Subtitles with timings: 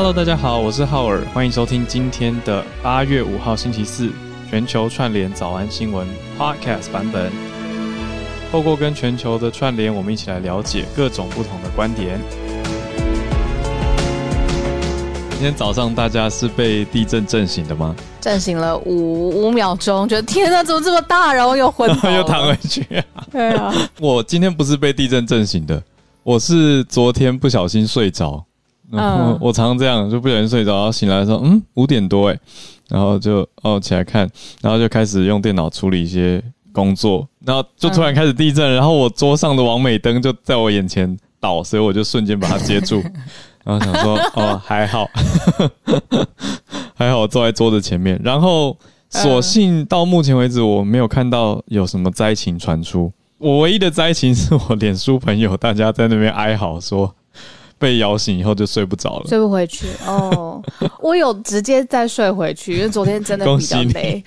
[0.00, 4.08] Hello，大家好，我是浩尔，欢迎收听今天的八月五号星期四
[4.48, 6.06] 全球串联早安新闻
[6.38, 7.32] Podcast 版本。
[8.52, 12.20] 透过跟全球的串联，我们一起来了解各种不同的观点。
[15.32, 17.96] 今天早上大家是被地震震醒的吗？
[18.20, 21.34] 震醒了五五秒钟，觉得天哪，怎么这么大？
[21.34, 22.86] 然后又昏倒， 又躺回去。
[23.32, 25.82] 对啊，我今天不是被地震震醒的，
[26.22, 28.44] 我是昨天不小心睡着。
[28.90, 32.40] 嗯，我常常这样，就不小心睡着，然后醒来说，嗯，五点多哎，
[32.88, 34.26] 然后就哦起来看，
[34.62, 43.02] 然后就开始用电脑处理一些工作，然后就突然开始地震，然后我桌上的王美灯就在我眼前倒，所以我就瞬间把它接住，
[43.62, 45.06] 然后想说哦还好，
[46.94, 48.74] 还好我坐在桌子前面，然后
[49.10, 57.14] 所幸到目前为止我没有看到有什么灾情传出，我唯一的灾情是我脸书朋友大家在那边哀嚎说。
[57.78, 60.60] 被摇醒以后就睡不着了，睡不回去哦。
[61.00, 64.22] 我有直接再睡回去，因为昨天真的 比较累。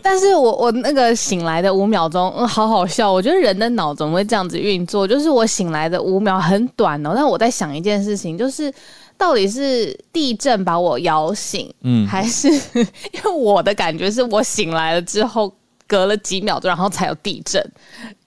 [0.00, 3.12] 但是我我那个醒来的五秒钟，嗯，好好笑。
[3.12, 5.06] 我觉得人的脑怎么会这样子运作？
[5.06, 8.72] 就是我醒来的五秒很短哦，但我在想一件事情，就是
[9.18, 15.52] 到底是地震把我摇醒，嗯，还是 因为我的感觉是我醒来了之后
[15.88, 17.60] 隔了几秒钟，然后才有地震。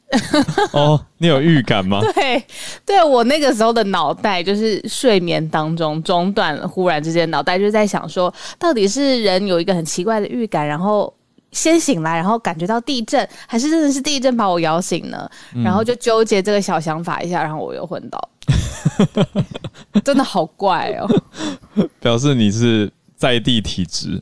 [0.72, 2.00] 哦，你有预感吗？
[2.16, 2.42] 对，
[2.86, 11.14] 对我那个时候的脑袋就是睡眠当中中断了，忽然之间脑袋就在想说，到底是人有一个很奇怪的预感，然后
[11.52, 15.30] 先醒来，然后感觉到地震，还是真的是地震把我摇醒呢？
[15.64, 18.30] 然后就纠结这个小想法一下，然后我又昏倒，
[20.06, 22.90] 真的好怪哦，表示你是。
[23.18, 24.22] 在地体质，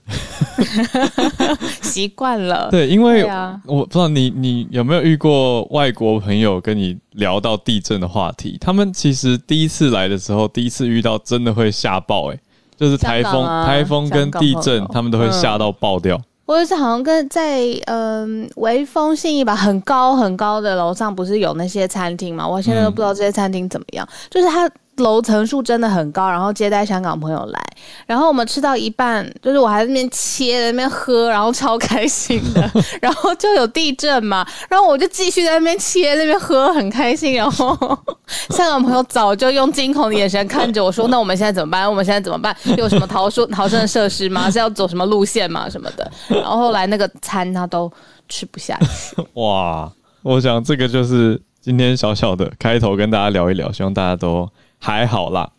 [1.82, 2.70] 习惯了。
[2.72, 3.30] 对，因为
[3.66, 12.40] 我不知道你你有没有遇过外国朋友跟你聊到地震的话题，他们其实第一次来的时候，第一次遇到真的会吓爆，哎，
[12.78, 16.20] 就是台风、台风跟地震，他们都会吓到爆掉。
[16.46, 22.48] 我是好像跟在嗯微风信义吧，很高很高的楼上，不是有那些餐厅嘛？
[22.48, 24.72] 我现在都不知道这些餐厅怎么样，就是它。
[24.98, 27.60] 楼层数真的很高，然后接待香港朋友来，
[28.06, 37.34] 然后我们吃到一半，就是我还在那边切，在那边喝，然后超开心的， 然后就有地震嘛，然后我就继续在那边切，那边喝，很开心。
[37.34, 37.76] 然后
[38.50, 41.90] 香港朋友早就用惊恐的眼神看着我说：“那我们现在怎么办？
[41.90, 42.56] 我们现在怎么办？
[42.78, 44.50] 有什么逃生逃生的设施吗？
[44.50, 45.70] 是要走什么路线吗？
[45.70, 47.92] 什么的？”然后后来那个餐他都
[48.30, 49.22] 吃不下去。
[49.34, 49.92] 哇，
[50.22, 54.50] 我想这个就是今天小小的开头，跟大家聊一聊，希望大家都。
[54.86, 55.52] 还好啦，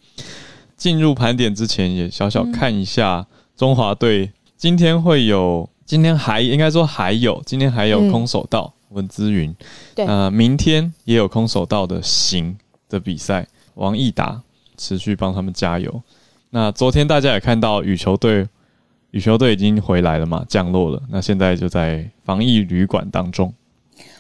[0.77, 3.27] 进入盘点之前也小小看一下
[3.57, 9.53] 中华队今天会有，今天还应该说还有，今天还有空手道文姿云，
[9.97, 12.57] 对，呃，明天也有空手道的行
[12.89, 13.45] 的比赛，
[13.75, 14.41] 王毅达
[14.77, 16.01] 持续帮他们加油。
[16.51, 18.47] 那昨天大家也看到羽球队，
[19.11, 23.53] 羽球队已经回来了嘛，降落了，那现在就在防疫旅馆当中。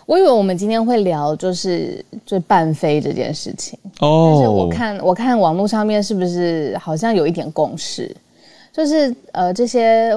[0.06, 8.14] 我以为我们今天会聊就是就半飞这件事情哦，但是我看我看网络上面是不是好像有一点共识，
[8.72, 10.12] 就是呃这些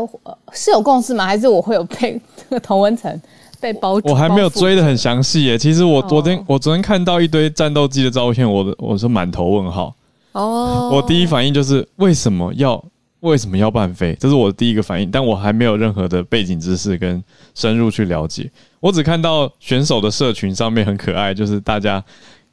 [0.53, 1.25] 是有共识吗？
[1.25, 2.22] 还是我会有被
[2.61, 3.19] 同文层
[3.59, 4.00] 被包？
[4.03, 5.57] 我还没有追的很详细耶。
[5.57, 9.94] 其实我昨天我昨天看到一堆战斗机的照片，我的我是满头问号
[10.33, 10.91] 哦。
[10.94, 12.83] 我第一反应就是为什么要？
[13.22, 14.16] 为什么要半飞？
[14.19, 17.22] 这是我的第一个反应，但我还没有任何的背景知识跟
[17.53, 18.50] 深入去了解。
[18.80, 22.02] 我只看到选手的社群上面很可爱，就是大家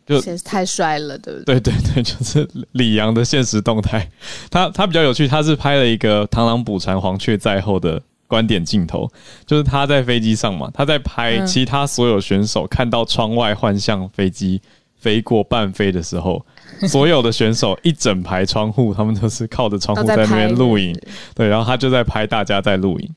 [0.05, 1.61] 就太帅了，对不对？
[1.61, 4.11] 对对对，就是李阳的现实动态。
[4.51, 9.09] 他他比较有趣，他是拍了一个螳螂捕蝉，黄雀在后的观点镜头，
[9.47, 14.61] 就是他在飞机上嘛，他在拍其他所有选手看到窗外幻象飞机
[14.97, 16.45] 飞过半飞的时候。
[16.89, 20.99] 所有的选手一整排窗户，他们都是靠着窗户在那边录影，
[21.35, 23.15] 对，然后他就在拍大家在录影。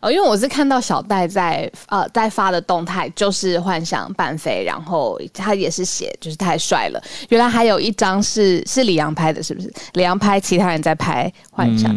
[0.00, 7.02] 哦，因为我是看到小戴在呃在发的动态，就是幻想半飞，然后他也是写就是太帅了。
[7.30, 9.72] 原来还有一张是是李阳拍的，是不是？
[9.94, 11.92] 李阳拍，其他人在拍幻想。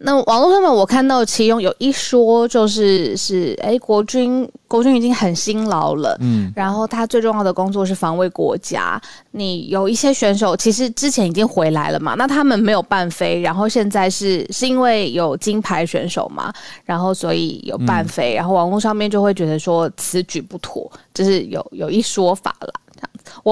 [0.00, 9.00] 那网络上面我看到其中有一说，就是是哎，国军国军已经很辛劳了，嗯，然后他最重要的工作是防卫国家。
[9.32, 16.52] 你有一些选手其实之前已经回来了嘛，那他们没有半飞，然后现在是是因为有金牌选手嘛，
[16.84, 22.72] 然后所以有半飞，然后网络上面就会觉得说此举不妥，就是有有一说法了。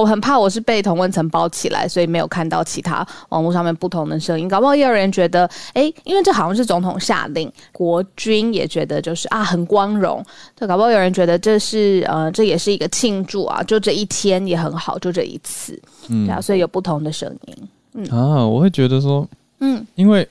[0.00, 4.46] 我很怕我是被同温层包起来，所以没有看到其他网络上面不同的声音。
[4.46, 10.22] 搞不好也有人觉得，哎，因为这好像是总统下令，国军也觉得就是啊很光荣。
[10.54, 15.80] 对，搞不好有人觉得这是呃这也是一个庆祝啊，就这一天也很好，就这一次。
[16.08, 17.56] 嗯，啊，所以有不同的声音。
[17.94, 19.26] 嗯啊，我会觉得说，
[19.60, 20.28] 嗯，因为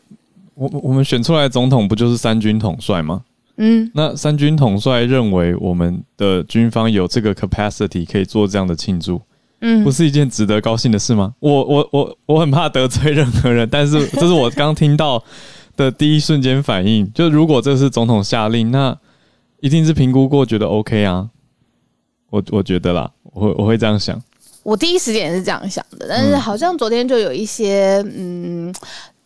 [0.53, 3.23] 我我们选出来的总统不就是三军统帅吗？
[3.57, 9.21] 嗯，那三军统帅认为我们的军方有这个 capacity 可以做这样的庆祝，
[9.61, 11.33] 嗯，不是一件值得高兴的事吗？
[11.39, 15.23] 我我我我很怕得罪任何人，但是 这是我刚听到
[15.75, 18.97] 的第一瞬间反应，就如果这是总统下令，那
[19.59, 21.29] 一定是评估过觉得 OK 啊，
[22.29, 24.21] 我我觉得啦，我我会这样想。
[24.63, 28.73] 我第一时间也是这样想的，但是好像昨天就有一些嗯。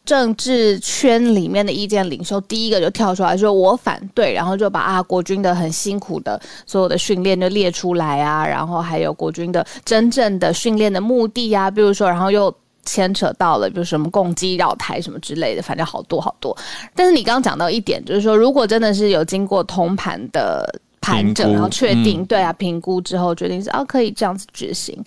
[0.09, 12.51] 政治圈里面的意见领袖，第一个就跳出来说：“我反对。”然后就把啊国军的很辛苦的所有的训练就列出来啊，然后还有国军的真正的训练的目的啊，比如说，然后又
[12.85, 16.57] 牵扯到了比如什么攻击绕台什么之类的，反正好多好多。
[16.95, 20.67] 但是你刚刚讲到一点，就是说，如果真的是有经过通盘的
[21.01, 24.97] 盘整，然后确定对啊评估之后，决定是啊可以这样子执行。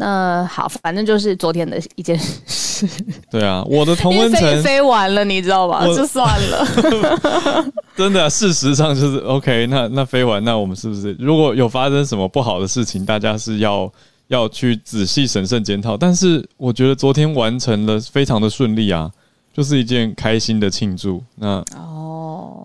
[0.00, 2.88] 那好，反正就是昨天的一件事。
[3.30, 5.84] 对啊，我的同温层飞完了，你知道吧？
[5.84, 6.66] 就算了。
[7.94, 9.66] 真的，事实上就是 OK。
[9.66, 13.92] 那那飞完，那我们是不是如果有发生什么不好的事情，大家是要
[14.28, 15.98] 要去仔细审慎检讨？
[15.98, 19.10] 但是我觉得昨天完成了，非常的顺利啊，
[19.54, 21.22] 就是一件开心的庆祝。
[21.36, 21.99] 那哦。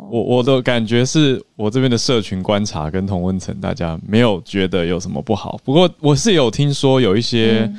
[0.09, 5.59] 我我的感觉是我这边的社群观察跟同温层，大家没有觉得有什么不好。
[5.63, 7.71] 不过我是有听说有一些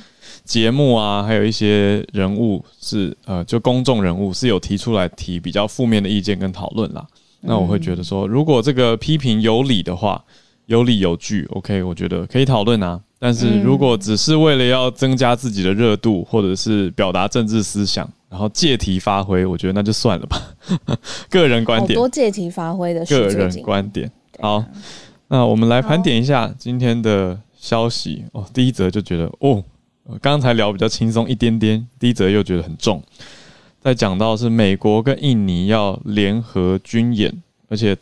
[0.45, 7.07] 节目啊，还有一些人物是呃，就公众人物是有提出来提比较负面的意见跟讨论啦。
[7.41, 10.25] 那我会觉得说，如果这个批评有理的话，
[10.67, 13.01] 有理有据，OK，我觉得可以讨论啊。
[13.19, 20.39] 但是如果只是为了要增加自己的热度，或者是表达政治思想，然后借题发挥，我觉得那就算了吧。
[21.31, 24.13] 个人观点，多借题发挥的个人观点。
[24.41, 24.63] 好，
[25.29, 28.45] 那我们来盘点一下今天的消息哦。
[28.53, 29.65] 第一则就觉得哦，
[30.21, 33.03] 刚才聊比较轻松一点点，第一则又觉得很重。
[33.81, 37.97] 在讲到是美国跟印尼要联合军演，而且。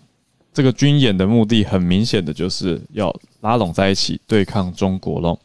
[0.57, 5.37] 这个军演的目的很明显的就是要拉拢在一起对抗中国喽。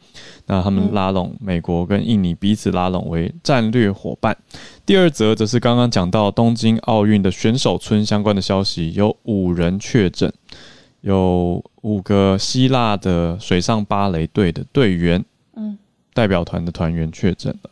[0.45, 4.37] 那他们拉拢美国跟印尼彼此拉拢为战略伙伴。
[4.89, 10.33] 第二则则是刚刚讲到东京奥运的选手村相关的消息，有五人确诊，
[11.01, 15.23] 有五个希腊的水上芭蕾队的队员，
[15.55, 15.77] 嗯，
[16.11, 17.69] 代表团的团员确诊了。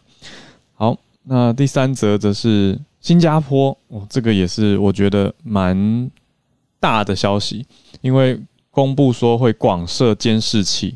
[0.75, 6.11] 好，那第三则则是新加坡，哦，这个也是我觉得蛮。
[6.79, 7.65] 大的消息，
[8.01, 8.39] 因为
[8.69, 10.93] 公布说会广设监视器，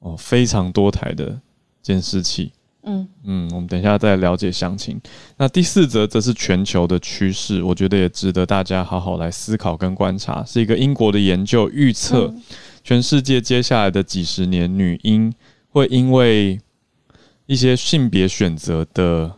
[0.00, 1.40] 哦，非常多台的
[1.80, 2.50] 监视器，
[2.86, 5.00] 嗯嗯，我们等一下再了解详情。
[5.36, 10.44] 那第四则则是全球的趋势，我觉得也值得大家好好来思考跟观察。
[10.44, 12.32] 是一个英国的研究预测，
[12.82, 15.32] 全世界接下来的几十年，女婴
[15.70, 16.60] 会因为
[17.46, 19.32] 一些性别选择的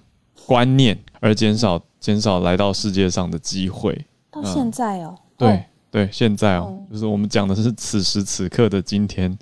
[0.46, 4.04] 观念而减少减少来到世界上的机会。
[4.30, 5.16] 到现在哦。
[5.38, 9.38] 对对，现在哦，就是我们讲的是此时此刻的今天，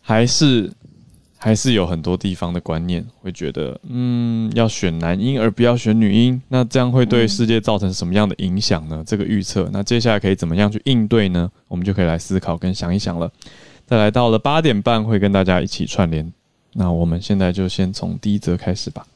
[0.00, 0.70] 还是
[1.44, 9.04] 还是有很多地方的观念会觉得，嗯，要选男婴而不要选女婴，那这样会对世界造成什么样的影响呢？
[9.06, 11.50] 这个预测，那接下来可以怎么样去应对呢？
[11.68, 13.30] 我们就可以来思考跟想一想了。
[13.86, 16.32] 再来到了八点半，会跟大家一起串联。
[16.72, 19.06] 那我们现在就先从第一则开始吧。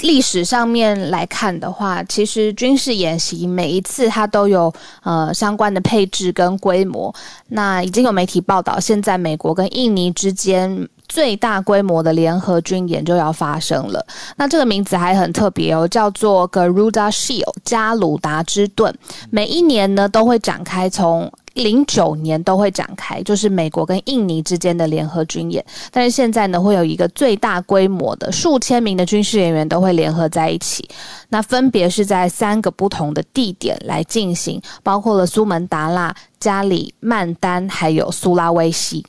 [0.00, 4.70] 历史上面来看的话，其实军事演习每一次它都有
[5.02, 7.12] 呃相关的配置跟规模。
[7.48, 14.06] 那已经有媒体报道，现在美国跟印尼之间最大规模的联合军演就要发生了。
[14.36, 18.94] 那这个名字还很特别哦，叫做 Garuda Shield 加鲁达之盾。
[19.30, 21.30] 每一年呢都会展开从。
[21.54, 25.64] 零九年都会展开，就是美国跟印尼之间的联合军演。
[25.90, 30.88] 但是现在呢，会有一个最大规模的数千名的军事人员都会联合在一起。
[31.30, 39.04] 那分别是在三个不同的地点来进行，包括了苏门答腊、加里曼丹还有苏拉威西。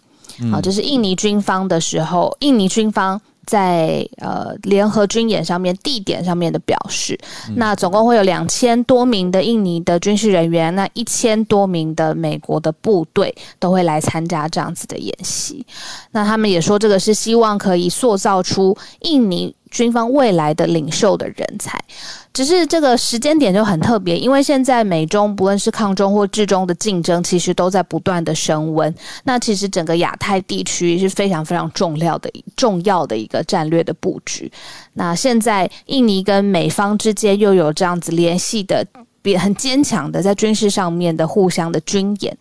[0.52, 3.20] 好，就是印尼军方的时候，印尼军方。
[3.46, 7.18] 在呃联合军演上面地点上面的表示，
[7.56, 15.66] 那总共会有两千多名的印尼的军事人员，那一千多名的美国的部队都会来参加这样子的演习。
[16.12, 19.56] 那他们也说，这个是希望可以塑造出印尼。
[19.72, 21.80] 军方未来的领袖的人才，
[22.34, 28.94] 只是这个时间点就很特别，因为现在美中不论是抗中或制中的竞争，其实都在不断的升温。
[29.24, 34.52] 那其实整个亚太地区是非常非常重要的重要的一个战略的布局。
[34.94, 38.86] 那现在印尼跟美方之间又有这样子联系的，
[39.22, 42.36] 比很坚强的在军事上面的互相的军演。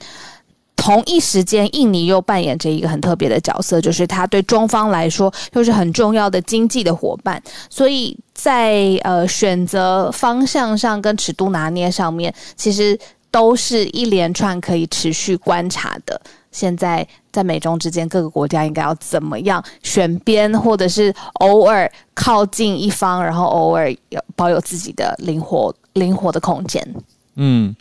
[0.81, 12.99] 同一时间，印尼又扮演着一个很特别的角色，就是它对中方来说又是很重要的经济的伙伴，所以在呃选择方向上跟尺度拿捏上面，其实
[13.31, 16.19] 都是一连串可以持续观察的。
[16.53, 26.95] 现在在美中之间，各个国家应该要怎么样选边，或者是偶尔靠近一方，然后偶尔有保有自己的灵活灵活的空间。
[27.35, 27.75] 嗯，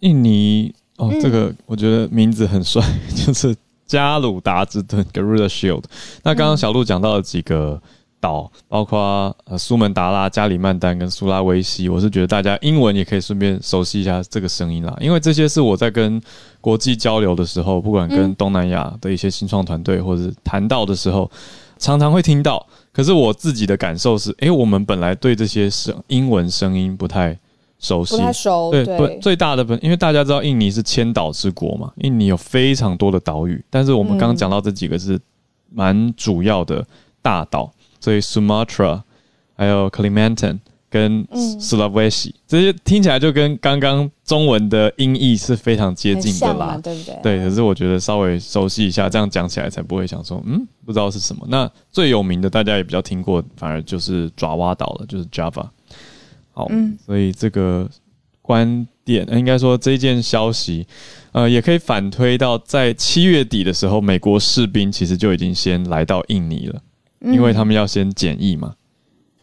[0.00, 0.74] 印尼。
[1.00, 2.84] 哦，这个我觉得名字很帅，
[3.16, 5.84] 就是加鲁达之盾 （Garuda Shield）。
[6.22, 7.80] 那刚刚小鹿讲到了几个
[8.20, 11.88] 岛，包括呃苏门答腊、加里曼丹跟苏拉威西。
[11.88, 16.20] 我是觉得大家英文也可以顺便熟悉一下这个声音啦，因为这些是我在跟
[16.60, 21.30] 国际交流的时候，不管跟东南亚的一些新创团队或者谈到的时候，
[21.78, 22.66] 常常会听到。
[22.92, 27.38] 可是我自己的感受是，哎，我们本来对这些声英文声音不太。
[27.80, 28.16] 熟悉，
[28.70, 35.18] 对，不最大的本，因为大家知道印尼是千岛之国嘛，印尼有非常多的岛屿，但是我们刚刚讲到这几个是
[35.72, 36.86] 蛮主要的
[37.22, 39.00] 大岛，所以 Sumatra
[39.56, 40.58] 还有 Kalimantan
[40.90, 47.38] 跟 Sulawesi 这些听起来就跟刚刚中文的音译是非常接近的啦，对不对？
[47.38, 51.46] 对，可是我觉得稍微熟悉一下，这样讲起来才不会想说，嗯，不知道是什么。
[51.48, 55.66] 那最有名的大家也比较听过，反而就是爪哇岛了，就是 Java。
[56.52, 57.88] 好，嗯所以这个
[58.42, 60.86] 观点，应该说这件消息，
[61.32, 66.80] 呃，也可以反推到在七月底的时候，美国士兵其实就已经先来到印尼了，
[67.20, 68.74] 因为他们要先检疫嘛。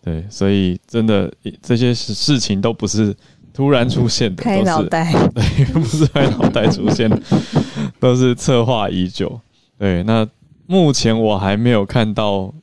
[0.03, 3.15] 对，所以真的这些事情都不是
[3.53, 7.21] 突然出现的，开脑袋， 对，不是开脑袋出现的，
[7.99, 9.39] 都是策划已久。
[9.77, 10.27] 对，那
[10.65, 12.53] 目前我还没有看到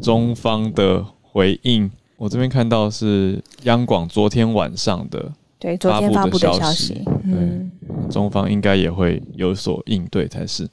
[0.00, 1.90] 中方的回应。
[2.22, 7.68] 我这边看到是央广昨天晚上的对昨天发布的消息，嗯，
[8.08, 10.68] 中方应该也会有所应对才是。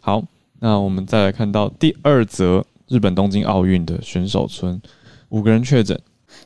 [0.00, 0.20] 好，
[0.58, 4.82] 那我们再来看到第二则日本东京奥运的选手村
[5.28, 5.96] 五个人确诊。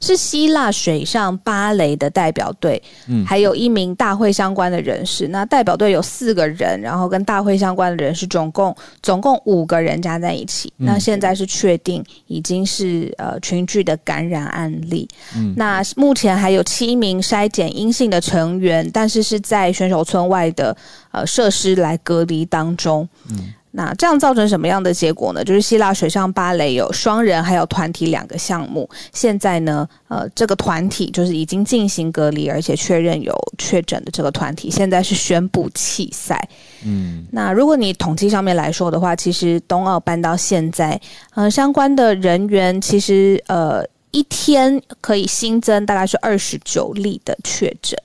[0.03, 5.29] 是希腊水上芭蕾的代表队，嗯，还有一名大会相关的人士。
[5.29, 10.73] 那代表队有四个人，然后跟大会相关的人士总共总共五个人加在一起。
[10.77, 15.09] 那现在是确定已经是呃群聚的感染案例。
[15.37, 20.77] 嗯，那目前还有七名筛检阴性的成员，但是是在选手村外的
[21.13, 23.09] 呃设施来隔离当中。
[23.31, 23.55] 嗯。
[23.75, 25.43] 那这样造成什么样的结果呢？
[25.43, 36.47] 就是希腊水上芭蕾有双人还有团体两个项目，现在呢，呃，这个团体就是已经进行隔离，而且确认有确诊的这个团体，现在是宣布弃赛。
[36.85, 41.01] 嗯，那如果你统计上面来说的话，其实冬奥办到现在，
[41.35, 47.99] 呃，相关的人员其实呃一天可以新增大概是二十九例的确诊。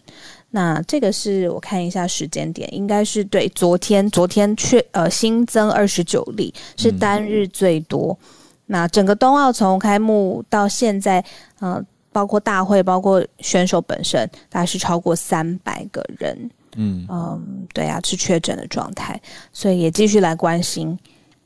[0.58, 8.18] 那这个是我看一下时间点，应该是对昨天，昨天确呃新增二十九例，是单日最多。
[8.66, 11.24] 那整个冬奥从开幕到现在，
[11.60, 11.80] 呃，
[12.12, 16.50] 包括大会，包括选手本身，大概是超过三百个人。
[16.76, 19.22] 嗯嗯，对啊，是确诊的状态，
[19.54, 20.98] 所以也继续来关心。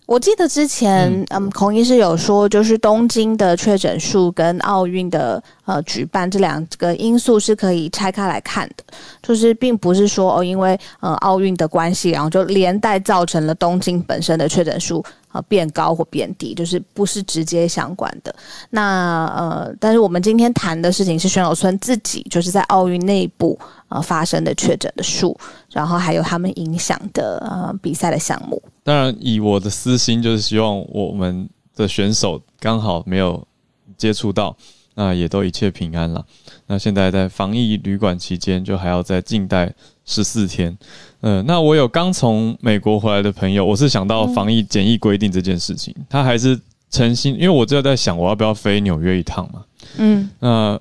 [0.08, 8.84] 我记得之前，嗯，孔医师有说，就是东京的确诊数跟奥运的呃举办这两个因素是可以拆开来看的，
[9.24, 15.02] 就是并不是说哦，因为呃奥运的关系，然后就连带造成了东京本身的确诊数
[15.32, 18.34] 啊变高或变低，就是不是直接相关的。
[18.70, 23.58] 那呃，但是我们今天谈的事情是选手村自己就是在奥运内部
[23.90, 25.38] 呃发生的确诊的数，
[25.72, 28.62] 然后还有他们影响的呃比赛的项目。
[28.84, 33.48] 当然，以我的私心，就是希望我们的选手刚好没有
[33.96, 34.56] 接触到，
[34.96, 36.26] 那也都一切平安了。
[36.68, 39.74] 那现在在防疫旅馆期间，就还要在静待
[40.04, 40.78] 十四天。
[41.22, 46.60] 嗯，那我有刚从美国回来的朋友，我是想到防疫检疫规定这件事情，他还是
[46.90, 49.62] 诚心，因为我就在想，我要不要飞纽约一趟嘛？
[49.98, 50.80] 嗯，那。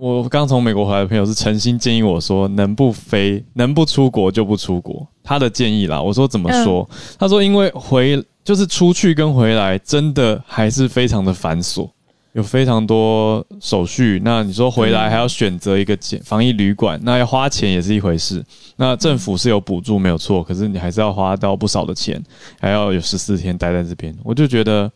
[0.00, 5.04] 我刚从美国回来的朋友是诚心建议我说，能不飞，能不出国就不出国。
[5.24, 6.88] 他的建议啦，我说怎么说？
[7.18, 11.90] 他说因为回就是出去跟回来真的还是非常的繁琐，
[12.38, 14.20] 有非常多手续。
[14.24, 18.42] 那你说回来还要选择一个防疫旅馆，那要花钱也是一回事。
[18.76, 22.22] 那政府是有补助没有错，可是你还是要花到不少的钱，
[22.58, 24.16] 还要有十四天待在这边。
[24.24, 24.90] 我就觉得。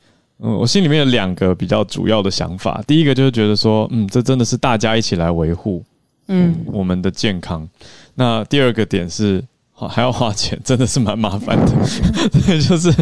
[0.44, 2.82] 嗯，我心里面有两个比较主要的想法。
[2.84, 5.84] 第一个就是觉得说，嗯，这真的是大家一起来维护，
[6.26, 7.68] 嗯，我们的健康。
[8.16, 11.72] 那第二个点是，还要花钱，真的是蛮麻烦的。
[12.44, 12.92] 对，就是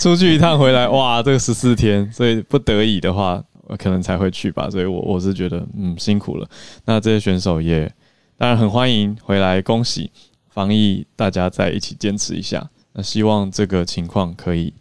[0.00, 3.40] 出去一趟回来，哇，这个十四天，所以不得已的话，
[3.76, 4.68] 可能才会去吧。
[4.70, 6.48] 所以我我是觉得，嗯，辛苦了。
[6.84, 7.90] 那这些选手也
[8.36, 10.10] 当然很欢迎回来，恭喜。
[10.48, 12.68] 防疫大家再一起坚持一下。
[12.92, 14.74] 那希望这个情况可以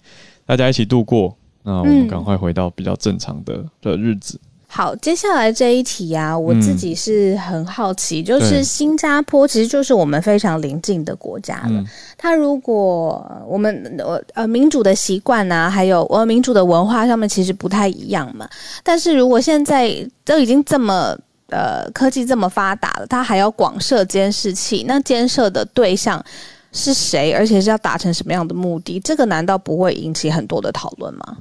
[0.46, 1.38] 大家一起度过。
[1.62, 4.40] 那我们赶快回到比较正常的的日子。
[4.72, 11.84] 好，接下来这一题啊，我自己是很好奇，就是新加坡其实就是我们非常邻近的国家了。
[12.16, 18.48] 它如果我们呃呃民主的习惯啊，还有呃民主的文化上面其实不太一样嘛。
[18.84, 26.24] 但是如果现在都已经这么呃科技这么发达了，它还要广设监视器，那监设的对象
[26.72, 27.34] 是谁？
[27.34, 29.00] 而且是要达成什么样的目的？
[29.00, 31.38] 这个难道不会引起很多的讨论吗？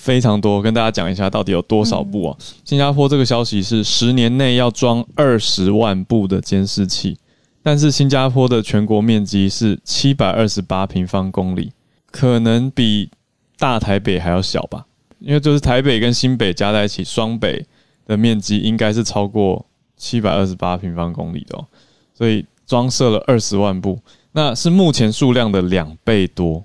[0.00, 2.36] 非常多，跟大家讲一下到底有多少部啊？
[2.64, 7.18] 新加坡这个消息是十年内要装二十万部的监视器，
[7.62, 11.72] 但是新加坡的全国面积是七百二十八平方公里，
[12.10, 13.10] 可能比
[13.58, 14.86] 大台北还要小吧？
[15.18, 17.66] 因为就是台北跟新北加在一起，双北
[18.06, 19.66] 的面积应该是超过
[19.98, 21.66] 七百二十八平方公里的哦，
[22.14, 23.98] 所以装设了二十万部，
[24.32, 26.64] 那是目前数量的两倍多。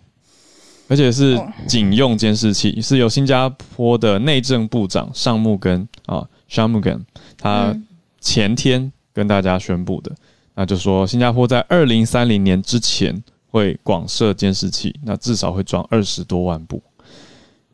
[0.87, 7.03] 而且是警用监视器，是由新加坡的内政部长尚木根啊，m 木根，
[7.37, 7.75] 他
[8.19, 10.11] 前天跟大家宣布的，
[10.53, 16.81] 那就说新加坡在二零三零年之前会广设监视器，那至少会装二十多万部。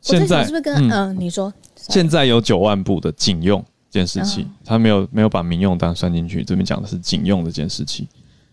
[0.00, 1.52] 现在是不是跟嗯你说？
[1.76, 8.08] 现在有九万部的警用监视器，他没有没有把民用单算进去，这边讲的是警用的监视器。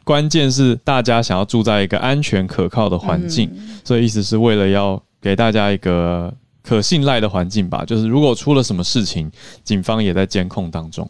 [0.10, 3.48] 关键是大家想要住在一个安全可靠的环境，
[3.84, 7.86] 所以意思是为了要给大家一个可信赖的环境吧。
[7.86, 9.32] 就是如果出了什么事情，
[9.64, 11.08] 警方也在监控当中。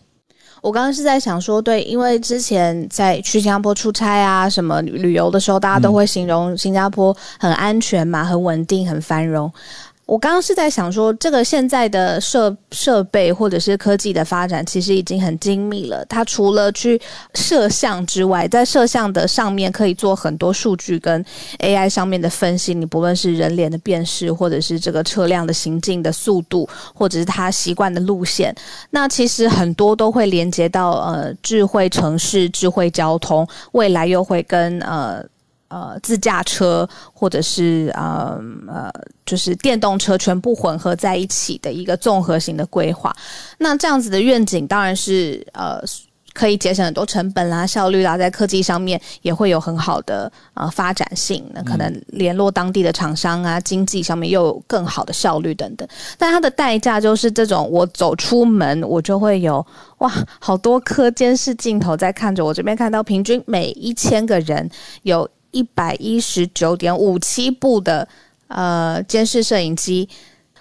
[0.62, 9.50] 我刚刚是在想说，对，因为之前在去新加坡出差啊，什么旅游的时候，大家都会形容新加坡很安全嘛，很稳定，很繁荣。
[10.09, 16.03] 我刚刚是在想说，这个现在的设设备或者是科技的发展，其实已经很精密了。
[16.05, 16.99] 它除了去
[17.35, 21.23] 摄像之外，在摄像的上面可以做很多数据跟
[21.59, 22.73] AI 上面的分析。
[22.73, 28.55] 你不论是人脸的辨识，或者是这个车辆的行进的速度，或者是它习惯的路线，
[28.89, 35.24] 那其实很多都会连接到呃智慧城市、智慧交通，未来又会跟呃。
[35.70, 38.92] 呃，自驾车或者是呃呃，
[39.25, 43.16] 就是电动车全部混合在一起的一个综合型的规划。
[43.60, 45.79] 那这样子的愿景当然是呃
[46.34, 51.44] 可以节省很多成本啦、效率啦，在科技上面也会有很好的呃发展性。
[51.53, 55.88] 那可能联络当地的厂商啊，经济上面又有更好的效率等等。
[56.18, 59.66] 但它的代价就是这种，我走出门我就会有
[60.00, 62.53] 哇，好多颗监视镜头在看着我。
[62.53, 64.68] 这边看到平均每一千个人
[65.03, 65.29] 有。
[65.51, 68.07] 一百一十九点五七部的
[68.48, 70.07] 呃监视摄影机，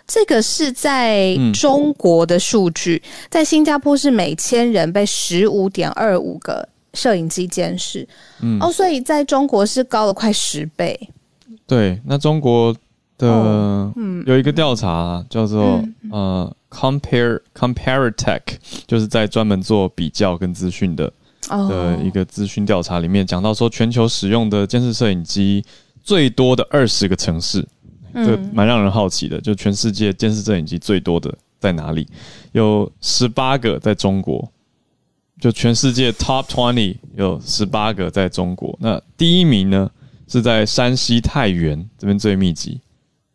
[0.07, 8.09] 这个是在中国的数据，在新加坡是每千人被十五点二五个摄影机监视，
[8.41, 10.99] 嗯，哦，所以在中国是高了快十倍。
[11.67, 12.75] 对，那中国
[13.19, 13.29] 的
[13.97, 14.25] 嗯。
[14.27, 18.41] 有一个调查叫做呃 Compare Compare Tech，
[18.87, 21.13] 就是在专门做比较跟资讯的。
[21.49, 25.65] 的一个资讯调查里面讲到说，全球使用的监视摄影机
[26.03, 27.67] 最多的二十个城市，
[28.13, 29.41] 这蛮让人好奇的。
[29.41, 32.07] 就全世界监视摄影机最多的在哪里？
[32.53, 34.51] 有十八个在中国，
[35.41, 38.77] 就全世界 Top Twenty 有十八个在中国。
[38.81, 39.91] 那第一名呢
[40.27, 42.81] 是在山西太原这边最密集。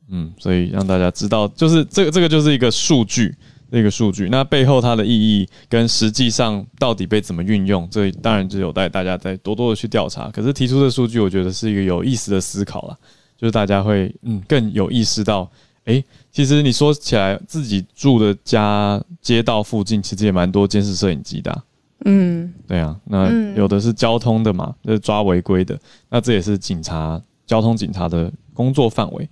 [0.10, 3.34] 嗯，所以让大家知道，就是这个这个就是一个数据。
[3.76, 10.30] 那个数据，那背后它的意义跟实际上到底被怎么运用，这当然就有待大家再多多的去调查。
[10.30, 12.96] 可是提出的数据，我觉得是一个有意思的思考了，
[13.36, 15.50] 就是大家会嗯更有意识到，
[15.86, 21.64] 哎，其实你说起来自己住的家街道附近，其实也蛮多监视摄影机的。
[22.06, 25.76] 嗯，对啊，那有的是交通的嘛，就是抓违规的，
[26.12, 29.28] 那这也是警察交通警察的工作范围。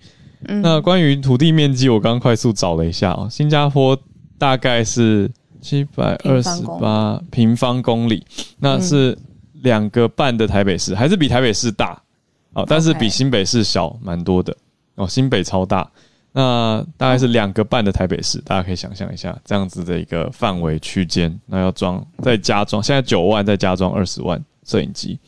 [0.63, 3.95] 那关于土地面积，我刚刚快速找了一下哦，新加坡。
[4.41, 5.29] 大概是
[5.61, 8.25] 七百二十八平方公里，
[8.57, 9.15] 那是
[9.61, 12.01] 两个半的台北市，还是比台北市大？
[12.53, 14.57] 哦，但是比新北市小蛮多的。
[14.95, 15.07] 哦。
[15.07, 15.87] 新北超大，
[16.31, 21.39] 那大概是两个半的台北市，大家可以想象一下这样子的一个范围区间。
[21.45, 25.19] 那要装再加装，现在九万再加装二十万摄影机，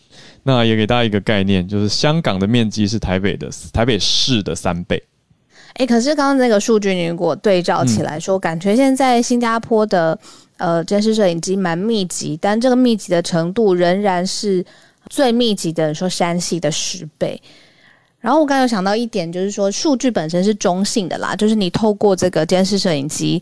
[0.41, 5.03] 那也给大家一个概念，就是香港的面积是台北的台北市的三倍。
[5.75, 10.17] 哎，可是刚刚那个数据，你如果对照起来说，感觉现在新加坡的
[10.57, 14.63] 呃监视摄影机蛮密集，但这个密集的程度仍然是
[15.09, 17.41] 最密集的，说山西的十倍。
[18.19, 23.41] 然后我刚刚有想到一点，就是说数据本身是中性的啦，就是你透过这个监视摄影机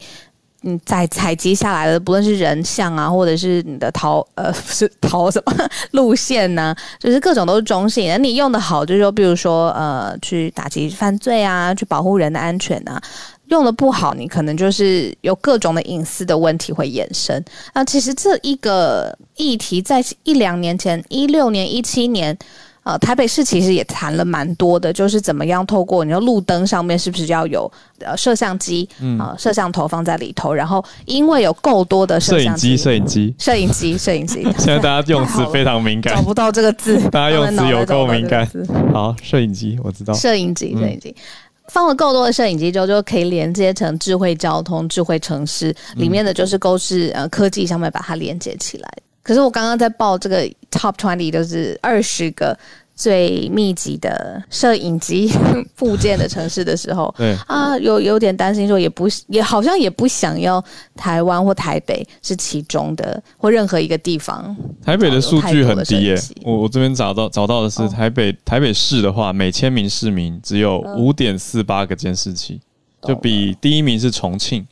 [0.62, 5.54] 你采采集下来的，不论是人像啊，或者是你的逃呃不 是逃什么
[5.92, 8.08] 路线呢，就是各种都是中性。
[8.10, 13.02] 那你用的好，就是说，比如说呃，去打击犯罪啊，去保护人的安全啊。
[13.48, 17.44] 用的不好，你可能就是有各种的隐私的问题会衍生。
[17.74, 22.38] 那其实这一个议题在一两年前，一六年、一七年，
[22.84, 28.90] 呃，台北市其实也谈了蛮多的，就是怎么样透过你说路灯上面是不是要有呃摄像机
[29.20, 38.50] 啊，摄像头放在里头，然后因为有够多的摄影机、摄影机、摄影机、摄影机， 现在大家用词 非常敏感，找不到这个字，大家用词有够 敏感。
[38.92, 41.16] 好，摄影机我知道，摄影机、摄影机。
[41.68, 48.92] 放了够多的摄影机之后，就可以连接成智慧交通、智慧城市里面的就是都是呃科技上面把它连接起来。
[49.24, 52.58] 可是我刚刚在报这个 top twenty，就是二十个。
[52.94, 55.28] 最密集的摄影机
[55.74, 60.64] 附件的城市的时候，对啊，有有点担心，说也不也好像也不想要
[60.96, 64.56] 台湾或台北是其中的或任何一个地方。
[64.86, 72.62] 台北的数据很低耶，我我这边找到找到的是台北台北市的话，每千名市民只有五点四八个监视器，
[73.02, 74.68] 就比第一名是重庆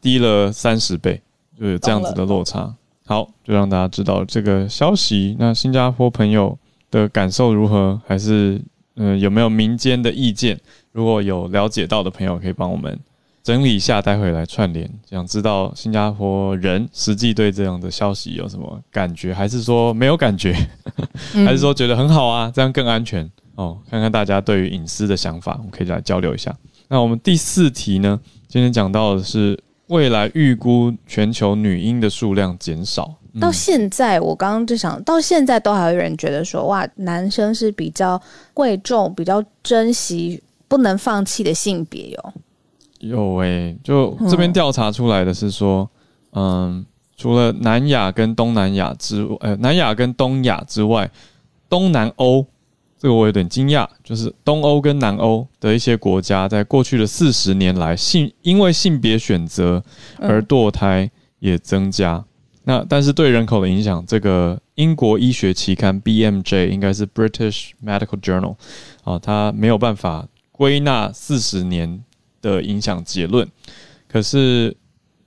[0.00, 1.20] 低了三十倍，
[1.60, 2.72] 就有这样子的落差。
[3.06, 5.36] 好，就让大家知道这个消息。
[5.38, 6.58] 那新加坡朋友。
[6.94, 8.00] 的感受如何？
[8.06, 8.62] 还是
[8.94, 10.56] 嗯，有没有民间的意见？
[10.92, 12.96] 如果有了解到的朋友，可以帮我们
[13.42, 14.88] 整理一下，待会来串联。
[15.10, 19.34] 想知道新加坡人实际对这样的消息有什么感觉？
[19.34, 20.54] 还是说没有感觉？
[21.32, 22.48] 还是说觉得很好啊？
[22.54, 23.76] 这样更安全哦？
[23.90, 26.54] 看看大家对于隐私的想法，我们可以来交流一下。
[26.86, 28.20] 那我们第四题呢？
[28.46, 33.14] 今天讲到的是未来预估全球女婴的数量减少。
[33.40, 38.20] 到现在，我刚刚就想到现在都还有人觉得说，哇，男生是比较
[38.52, 42.34] 贵重、比较珍惜、不能放弃的性别哟。
[43.00, 45.90] 有诶，就这边调查出来的是说，
[46.32, 51.10] 嗯，除了南亚跟东南亚之呃，南亚跟东亚之外，
[51.68, 52.46] 东南欧
[53.04, 59.84] 这个我有点惊讶，就是东欧跟南欧的一些国家，在过去的四十年来，性因为性别选择
[60.18, 62.24] 而堕胎也增加。
[62.62, 68.56] 那但是对人口的影响，这个英国医学期刊 BMJ 应该是 British Medical Journal
[69.02, 72.02] 啊，它没有办法归纳四十年
[72.40, 73.46] 的影响结论。
[74.08, 74.74] 可是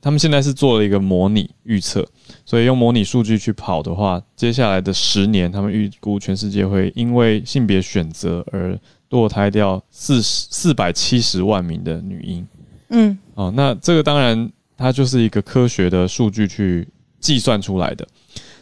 [0.01, 2.03] 他们现在是做了一个模拟预测，
[2.47, 8.75] 所以用模拟数据去跑的话，接下来的十年，他们预估全世界会因为性别选择而
[9.07, 12.47] 堕胎掉四十四百七十万名的女婴。
[12.89, 16.87] 嗯，哦，那这个当然它就是一个科学的数据去。
[17.19, 18.07] 计算出来的，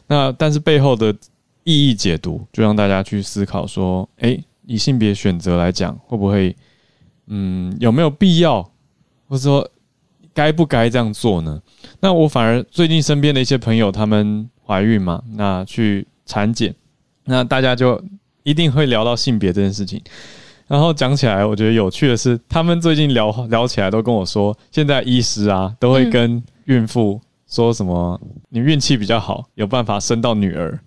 [0.07, 1.13] 那但是背后的
[1.65, 6.55] 意义解读，就让大家去思考说：，诶，以性别选择来讲，会不会，
[7.27, 8.63] 嗯，有没有必要，
[9.27, 9.69] 或者说
[10.35, 11.59] 该不该这样做呢？
[11.99, 16.75] 那我反而最近身边的一些朋友，他们怀孕嘛，那去产检，
[17.23, 17.99] 那大家就
[18.43, 19.99] 一定会聊到性别这件事情。
[20.67, 27.19] 然后讲起来，我觉得有趣的是，他们最近聊聊起来都跟我说，现在医师啊，都会跟孕妇。
[27.47, 28.19] 说什么？
[28.49, 30.77] 你运气比较好，有办法生到女儿，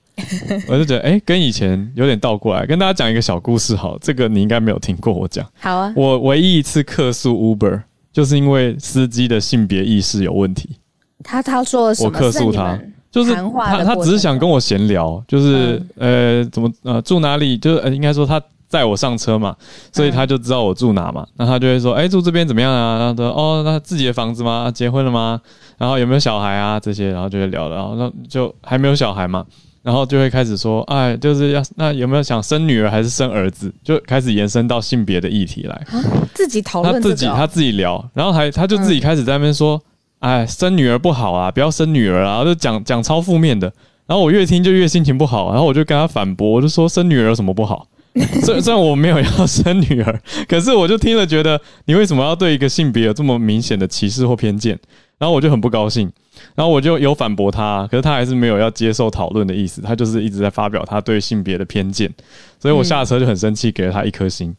[0.68, 2.66] 我就觉得哎，跟以前有点倒过来。
[2.66, 5.48] 跟大家讲一个小故事，好，这个你应该没有听过我讲。
[5.60, 7.80] 好啊，我唯一一次客诉 Uber，
[8.12, 10.76] 就是因为司机的性别意识有问题。
[11.24, 12.78] 他他说我客诉他，
[13.10, 18.40] 就是他他只是想跟我闲聊，就是呃怎么呃住哪里，就是呃应该说他。
[18.68, 19.56] 载我上车嘛，
[19.90, 24.70] 所以他就知道我住哪嘛，那他就会说：“哎，住这边怎么样啊？”然后说：“哦，那自己的房子吗？
[24.70, 25.40] 结婚了吗？
[25.78, 26.78] 然后有没有小孩啊？
[26.78, 27.76] 这些，然后就会聊了。
[27.76, 29.42] 然后那就还没有小孩嘛，
[29.82, 33.72] 然后就会开始说：哎，就是要那有没有想生女儿还是生儿子？
[33.82, 35.86] 就开始延伸到性别的议题来，
[36.34, 39.80] 自己讨论，他自己他自己聊，然后还他就自己开始在那边说：
[40.18, 43.72] 哎，生女儿不好啊，不要生女儿啊，就讲讲超负面的。
[44.06, 47.86] 然后我越听就越心情不好，然后我就跟他反驳，我就说：生女儿有什么不好？”
[48.42, 54.76] 虽虽然我没有要生女儿，可是我就听了觉得你为什么要对一个性别有这么明显的歧视或偏见？
[55.18, 56.10] 然后我就很不高兴，
[56.54, 62.12] 然后我就有反驳他，可是他还是没有要接受讨论的意思，他就是一直在发表他对性别的偏见，
[62.60, 64.54] 所以我下车就很生气，给了他一颗星，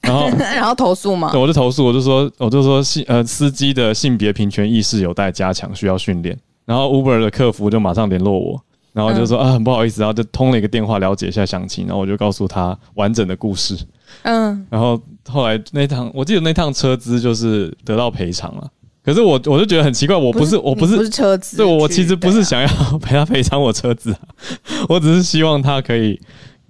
[0.00, 1.30] 然后 然后投诉嘛？
[1.30, 8.62] 对，我就投诉，我就说我就说性呃司机的性别平权意识有待加强，需要训练，然后 Uber 的客服就马上联络我。
[8.92, 13.74] 然后就说啊，很不好意思，然后就通了一个电话了解一下详情，然后我就告诉他完整的故事。
[14.20, 18.70] 嗯，然后后来那趟我记得那趟车资就是得到赔偿了，
[19.04, 24.18] 可是我我就觉得很奇怪，我不是我不是不是车子，对我其实不是想要赔他赔偿我车子啊，
[24.88, 26.20] 我只是希望他可以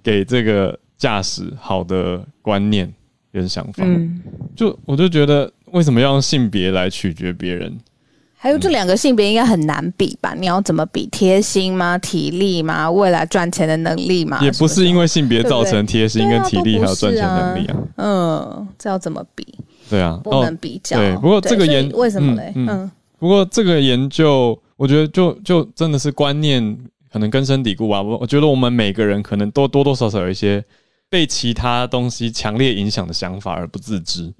[0.01, 2.91] 给这个驾驶好的观念
[3.31, 3.83] 跟想法。
[3.85, 4.19] 嗯，
[4.55, 7.77] 就我就觉得为什么要用性别来取决别人？
[8.35, 10.33] 还有这两个性别应该很难比吧？
[10.37, 11.07] 你要怎么比？
[11.07, 11.97] 贴心吗？
[11.99, 12.91] 体力吗？
[12.91, 14.39] 未来赚钱的能力吗？
[14.41, 17.77] 也不是因为性别造成贴心跟体力还有赚钱能力啊。
[17.95, 19.47] 嗯，这要怎么比？
[19.93, 20.97] 对啊，不能比较。
[20.97, 22.51] 对，不过这个研为什么嘞？
[22.55, 26.77] 嗯，不过这个研究，我觉得就就真的是观念
[27.11, 28.01] 可能根深蒂固吧。
[28.01, 30.63] 我我觉得我们每个人可能都多多少少有一些
[31.09, 34.33] 被其他东西强烈影响的想法而不自知，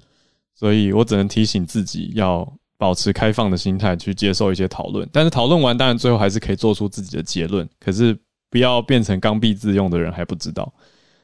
[0.54, 2.52] 所以我只能提醒自己要。
[2.76, 7.66] 保持开放的心态去接受一些讨论，但是讨论完当然最后还是可以做出自己的结论。
[7.78, 8.14] 可是
[8.50, 10.70] 不要变成刚愎自用的人还不知道。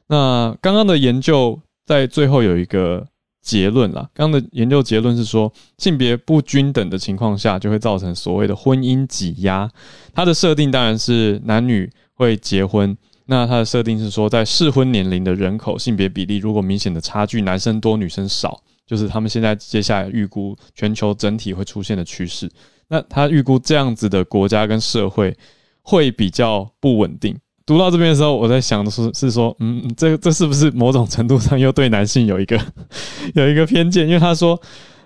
[0.06, 3.04] 那刚刚的研究在最后有一个
[3.42, 9.70] 结论啦，刚刚的研究结论是说，性别不均等的情况下就会造成所谓的婚姻挤压。
[10.14, 18.62] 它的设定当然是男女会结婚，那它的设定是说，在适婚年龄的人口性别比例如果明显的差距，男生多女生少。
[18.86, 22.50] 就是他们现在接下来预估全球整体会出现的趋势。
[22.88, 25.36] 那他预估这样子的国家跟社会
[25.80, 27.38] 会比较不稳定。
[27.70, 32.60] 读到这边的时候，我在想的是，是说，嗯，这这是不是某种程度上又对男性有一个
[33.36, 34.08] 有一个偏见？
[34.08, 34.60] 因为他说，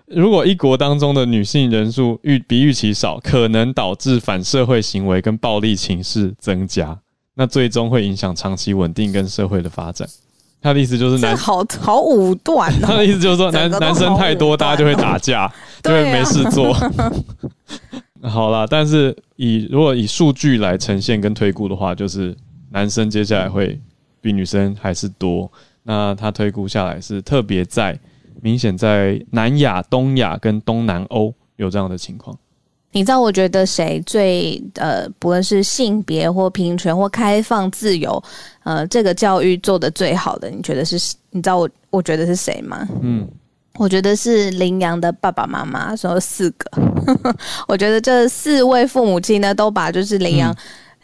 [0.06, 6.98] 如果一国当中的女性人数预比预期少，可能导致反社会行为跟暴力情势增加，
[7.34, 10.08] 那最终会影响长期稳定跟社会的发展。
[10.62, 12.72] 他的意思就是男好好武断。
[12.80, 16.74] 他的意思就是说，男男生太多，大家就会打架，就会没事做。
[18.26, 22.34] 好了，但是以如果以数据来呈现跟推估的话，就是
[22.74, 23.80] 男生接下来会
[24.20, 25.50] 比女生还是多。
[25.84, 27.96] 那他推估下来是特别在
[28.42, 32.36] 明显在南亚、东亚跟东南欧有这样的情况。
[32.90, 38.22] 你知道我觉得谁最呃，不论是性别或平权或开放自由，
[38.64, 41.14] 呃，这个教育做的最好的，你觉得是？
[41.30, 42.88] 你知道我我觉得是谁吗？
[43.02, 43.28] 嗯，
[43.74, 46.70] 我觉得是羚羊的爸爸妈妈，说四个。
[47.68, 50.56] 我觉得这四位父母亲呢，都把就是羚羊。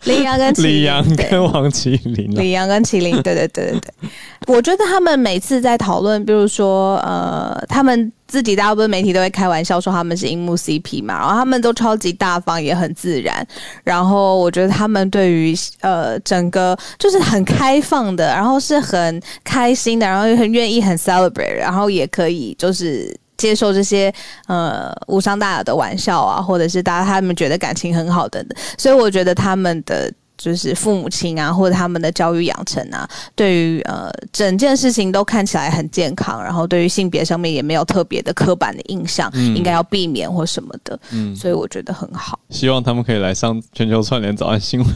[0.04, 4.10] 羚羊跟李阳跟王麒麟，李阳跟麒麟，对对对对对。
[4.46, 13.46] 我觉得他们每次在讨论，比如说呃，他们自己大部分媒体都会开玩笑说他们是樱木 CP 嘛，然后他们都超级大方，也很自然。
[13.84, 23.14] 然后我觉得他们对于呃整个就是很开放的，然后是很开心的，然后又很愿意很 celebrate，然后也可以就是。
[23.40, 24.12] 接受这些
[24.46, 28.44] 呃无伤大雅的玩笑啊，或者是大家他们觉得感情很好的，
[28.76, 42.38] 所以我觉得他们的就是父母亲啊，或者他们的教育养成啊，对于呃整件事情都看起来很健康，然后对于性别上面也没有特别的刻板的印象，应该要避免或什么的，嗯，所以我觉得很好。
[42.50, 44.88] 希望他们可以来上 全球串联早安新闻，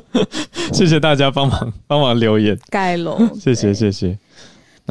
[0.72, 4.18] 谢谢大家帮忙帮忙留言，盖楼，谢谢谢谢。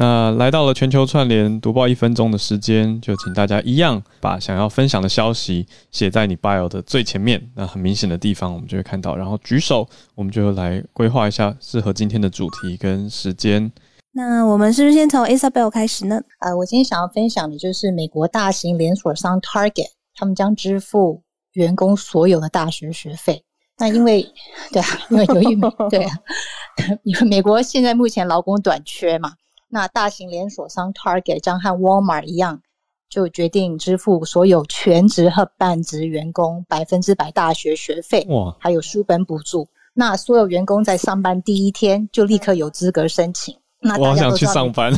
[0.00, 13.70] 那来到了全球串联读报一分钟的时间，就请大家一样把想要分享的消息写在你 bio 的最前面，那很明显的地方我们就会看到，然后举手，我们就来规划一下适合今天的主题跟时间。
[14.12, 16.18] 那我们是不是先从 Isabel 开始呢？
[16.38, 23.44] 呃，我今天想要分享的就是美国大型连锁商 Target，他们将支付员工所有的大学学费。
[23.76, 24.26] 那因为，
[24.72, 26.18] 对啊，因为由于美对啊，
[27.04, 29.34] 因为美国现在目前劳工短缺嘛。
[29.70, 32.60] 那大型连锁商 Target 张和 Walmart 一样，
[33.08, 39.68] 就决定支付所有全职和半职员工百分之百大学学费，哇，还有书本补助。
[39.94, 43.56] 那所有员工在上班第一天就立刻有资格申请。
[43.80, 44.92] 那我想去上班。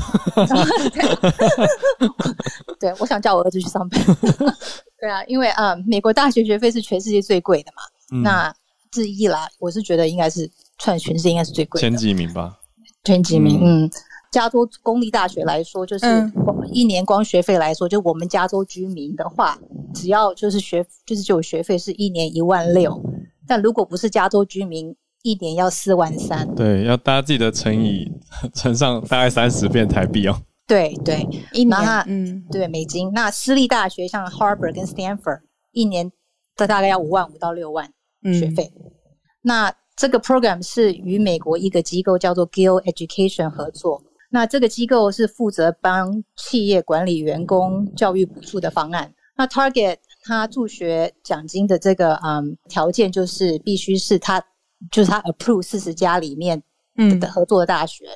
[2.81, 4.01] 对，我想叫我儿子去上班。
[4.99, 7.83] 对啊，因为啊，美国大学学费是全世界最贵的嘛。
[8.23, 8.55] 那
[8.91, 12.59] 之一啦，我是觉得应该是算全世界应该是最贵前几名吧。
[13.05, 13.91] 前几名，嗯。
[14.33, 16.07] 加州公立大学来说，就是
[16.73, 19.57] 一年光学费来说，就我们加州居民的话，
[19.95, 23.01] 只要就是学就是就有学费是一年一万六，
[23.47, 26.53] 但如果不是加州居民，一年要四万三。
[26.55, 28.11] 对，要大家记得乘以
[28.55, 30.41] 乘上大概三十遍台币哦。
[30.67, 33.13] 对对，一年嗯，对美金。
[33.13, 35.41] 那私立大学像 Harvard 跟 Stanford，
[35.73, 36.11] 一年
[36.57, 37.93] 都大概要五万五到六万
[38.23, 38.73] 学费。
[39.43, 44.03] 那这个 program 是与美国一个机构叫做 Gill Education 合作。
[44.35, 49.13] 那这个机构是负责帮企业管理员工教育补助的方案。
[49.37, 54.43] 那 Target 他助学奖金的这个嗯条件就是必须是他
[54.91, 56.63] 就是他 approve 四十家里面
[56.97, 58.07] 嗯的合作的大学。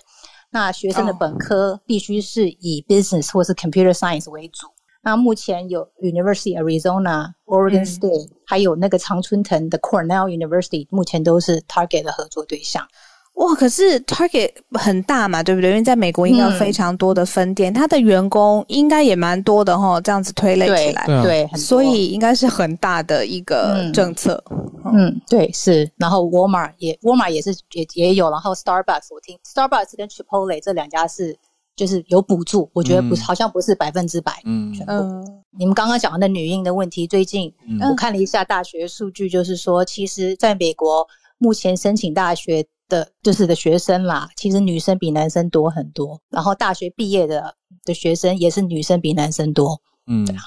[0.51, 4.69] 那学生的本科必须是以 business 或是 computer science 为主。
[5.03, 12.89] 那目前有 University Arizona、Oregon State，还有那个常春藤的 Cornell University，目前都是 Target 的合作对象。
[13.37, 15.69] 哇，可是 Target 很大嘛，对不对？
[15.69, 20.01] 因为在美国应该有非常多的分店，它的员工应该也蛮多的哈。
[20.01, 24.43] 这样子推类起来，对，所以应该是很大的一个政策。
[24.91, 25.87] 嗯，对，是。
[25.99, 28.31] 然后 Walmart 也，Walmart 也是也也有。
[28.31, 31.37] 然后 Starbucks 我听 Starbucks 跟 Chipotle 这两家是
[31.77, 34.33] 就是有补助，我觉得不是好像不是百分之百。
[34.47, 35.43] 嗯嗯。
[35.59, 37.53] 你们刚刚讲的那女婴的问题，最近
[37.87, 42.67] 我看了一下大学数据，就是说，其实在美国目前申请大学。
[42.89, 46.21] 的就是的学生啦，其实女生比男生多很多。
[46.31, 49.81] 然后大学毕业的的学生也是女生比男生多。
[50.07, 50.43] 嗯，对啊，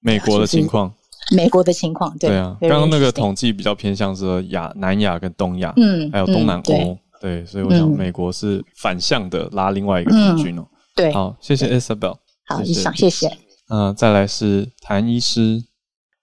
[0.00, 0.92] 美国的情况，
[1.30, 2.56] 美国的情况，对啊。
[2.60, 10.66] 刚刚那个统计比较偏向是亚南亚跟东亚，嗯，还有东南欧，对，所以我想美国是反向的拉另外一个平均哦。
[10.94, 13.30] 对，好，谢谢 Isabel，好，以上谢谢。
[13.68, 15.62] 嗯，再来是谭医师。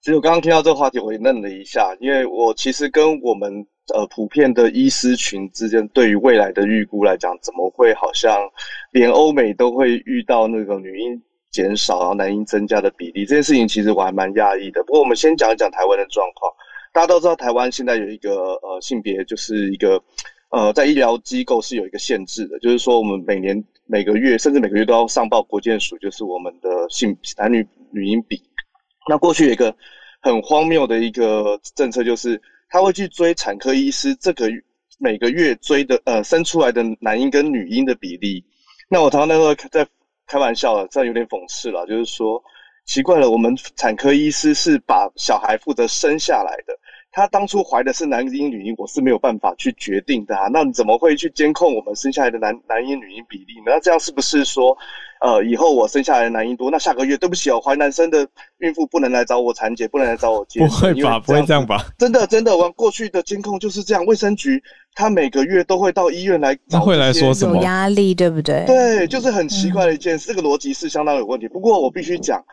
[0.04, 3.66] 其实我刚刚听到这个话题，我也愣了一下，因为我其实跟我们。
[3.94, 8.50] 呃，普遍的医师群之间对于未来的预估来讲，怎么会好像
[8.92, 13.26] 连欧美都会遇到那个女婴减少，然后男婴增加的比例？
[13.26, 14.82] 这件事情其实我还蛮讶异的。
[14.84, 16.50] 不过我们先讲一讲台湾的状况。
[16.94, 20.02] 大家都知道，台湾现在有一个呃性别，就是一个
[20.48, 28.40] 呃在医疗机构是有一个限制的，就是说我们每年每个月甚至每个月都要上报国健署，就是我们的性男女女婴比。
[29.08, 29.74] 那过去有一个
[30.20, 32.40] 很荒谬的一个政策就是。
[32.66, 34.50] 他会去追产科医师这个
[34.98, 38.44] 每个月追的呃生出来的男婴跟女婴的比例。
[38.88, 39.86] 那我常常那时候在
[40.26, 42.42] 开玩笑了，这样有点讽刺了，就是说
[42.84, 46.76] 奇怪了，我们产科医师是把小孩负责生下来的。
[47.16, 50.48] 他当初怀的是男婴女婴，我是没有办法去决定的啊。
[50.52, 53.66] 那你怎么会去监控我们生下来的男男婴女婴比例呢？
[53.66, 54.76] 那这样是不是说，
[55.20, 58.26] 呃，以后我生下来的男婴多，那下个月对不起哦，怀男生的
[58.58, 61.20] 孕妇不能来找我产检，不能来找我接不会吧？
[61.20, 61.86] 不会这样吧？
[61.96, 64.04] 真的真的，我过去的监控就是这样。
[64.06, 64.60] 卫生局
[64.96, 67.58] 他每个月都会到医院来，他会来说什么？
[67.58, 68.64] 有压力对不对？
[68.66, 71.46] 对，就是很奇怪的一件事，这个逻辑是相当有问题。
[71.46, 72.44] 不过我必须讲。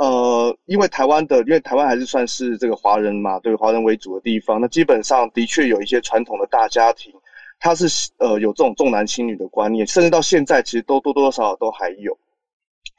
[0.00, 7.12] 呃，因为台湾的，因为台湾还是算是这个华人嘛，对华人为主的地方，那基本上的确有一些传统的大家庭，
[7.58, 12.16] 他是呃有这种重男轻女的观念，甚至到现在其实都多多少少都还有。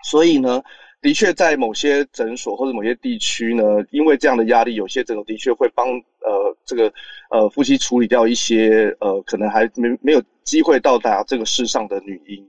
[0.04, 0.62] 所以呢，
[1.02, 6.92] 的确在某些诊所或者某些地区呢，因为这样的压力，有些诊所的确会帮呃这个
[7.32, 12.46] 呃夫妻处理掉一些呃可能还没没有机会到达这个世上的女婴。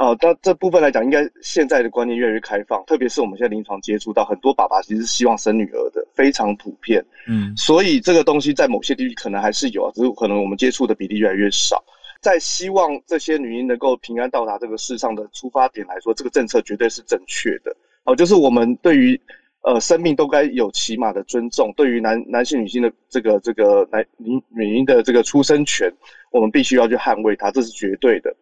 [0.00, 7.04] 呃，那这部分来讲，应该现在的观念越来越开放，特别是我们现在临床接触到很多爸爸其实是希望生女儿的，非常普遍。
[7.28, 11.84] 嗯，所以这个东西在某些地区可能还是有啊，只是可能我们接触的比例越来越少。
[12.22, 17.76] 在希望这些女婴能够平安到达这个世上的出发点来说，这个政策绝对是正确的。
[18.04, 19.20] 哦，就是我们对于
[19.60, 25.92] 呃生命都该有起码的尊重，对于男男性、女性的这个这个男女女婴的这个出生权，
[26.30, 28.34] 我们必须要去捍卫它，这是绝对的。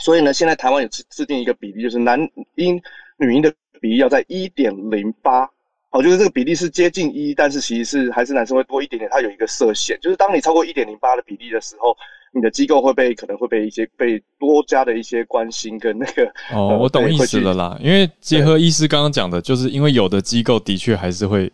[0.00, 2.18] 所以呢，现在台湾有制制定一个比例，就是男
[2.56, 2.80] 婴、
[3.18, 5.48] 女婴的比例要在一点零八，
[5.90, 9.08] 哦，就是这个比例是接近一，但是其实是还是男生会多一点点。
[9.12, 11.94] 它有一个设限，就是当你超过一点零八的比例的时候，
[12.32, 16.24] 你的机构会被可能会被一些被多加的一些关心跟那个。
[16.52, 21.52] 哦，我懂意思了啦，因为结合医师刚刚讲的，就是因为有的机构的确还是会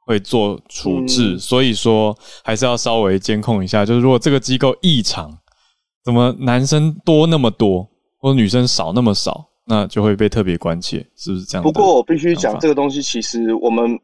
[0.00, 5.38] 会做处置，所以说还是要稍微监控一下，就是如果这个机构异常。
[6.04, 7.88] 怎么男生多那么多，
[8.18, 11.62] 或者女生少那么少，那就会被特别关切，是不是这样？
[11.62, 13.98] 不过我必须讲，这个东西其实我们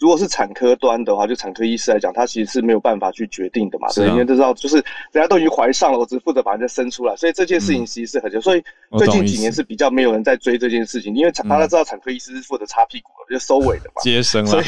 [0.00, 3.86] 如果是产科端的话，就产科医师来讲，他其实是没有办法去决定的嘛。
[3.94, 4.74] 对，因为都知道，就是
[5.12, 8.40] 人家都已经怀上了，我只负责把人家生出来，所以这件事情其实是很久。
[8.40, 8.64] 所以
[8.98, 14.60] 最近几年是比较没有人在追这件事情，因为大家知道产科医师是负责擦屁股的，就收尾的嘛，接生了。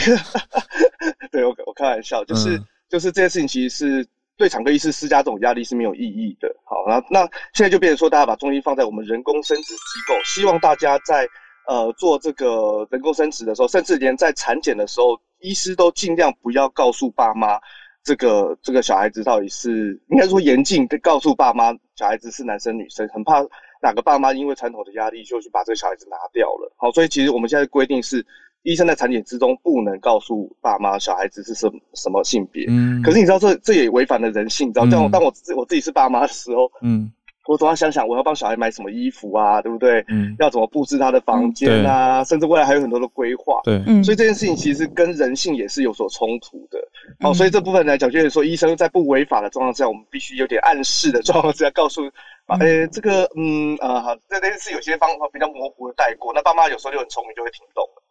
[1.32, 4.06] 对我我开玩笑，就是就是这件事情其实是。
[4.38, 6.48] 对产科医师施加这种压力是没有意义的。
[6.64, 11.28] 好，那那现在就变成说，大家把重心放在我们人工生殖机构，希望大家在
[11.66, 17.58] 呃做这个人工生殖的时候，甚至连在产检的时候，医师都尽量不要告诉爸妈
[18.04, 23.44] 这个这个小孩子到底是应该说严禁告诉爸妈小孩子是男生女生，很怕
[23.82, 26.72] 哪个爸妈因为传统的压力就去把这个小孩子拿掉了。
[26.76, 28.24] 好，所以其实我们现在规定是。
[28.68, 34.86] 医生在产检之中不能告诉爸妈小孩子是什什么性别，嗯，可是你知道这这也违反了人性，你知道？
[34.90, 37.10] 当我当我自我自己是爸妈的时候，嗯，
[37.46, 40.04] 我总要想想我要帮小孩买什么衣服啊，对不对？
[40.08, 46.78] 嗯，要怎么布置他的房间啊，甚至未来还有很多的规划，对，所以这件事情其实跟人性也是有所冲突的。
[47.20, 52.02] 好，所以这部分来讲，就是说医生在不违法的状况下，我们必须有点暗示的状况下告诉，
[52.48, 58.02] 哎，这个，嗯，呃，好，这件事有些方法比较模糊的带过，那爸妈有时候就很聪明，就会听懂了。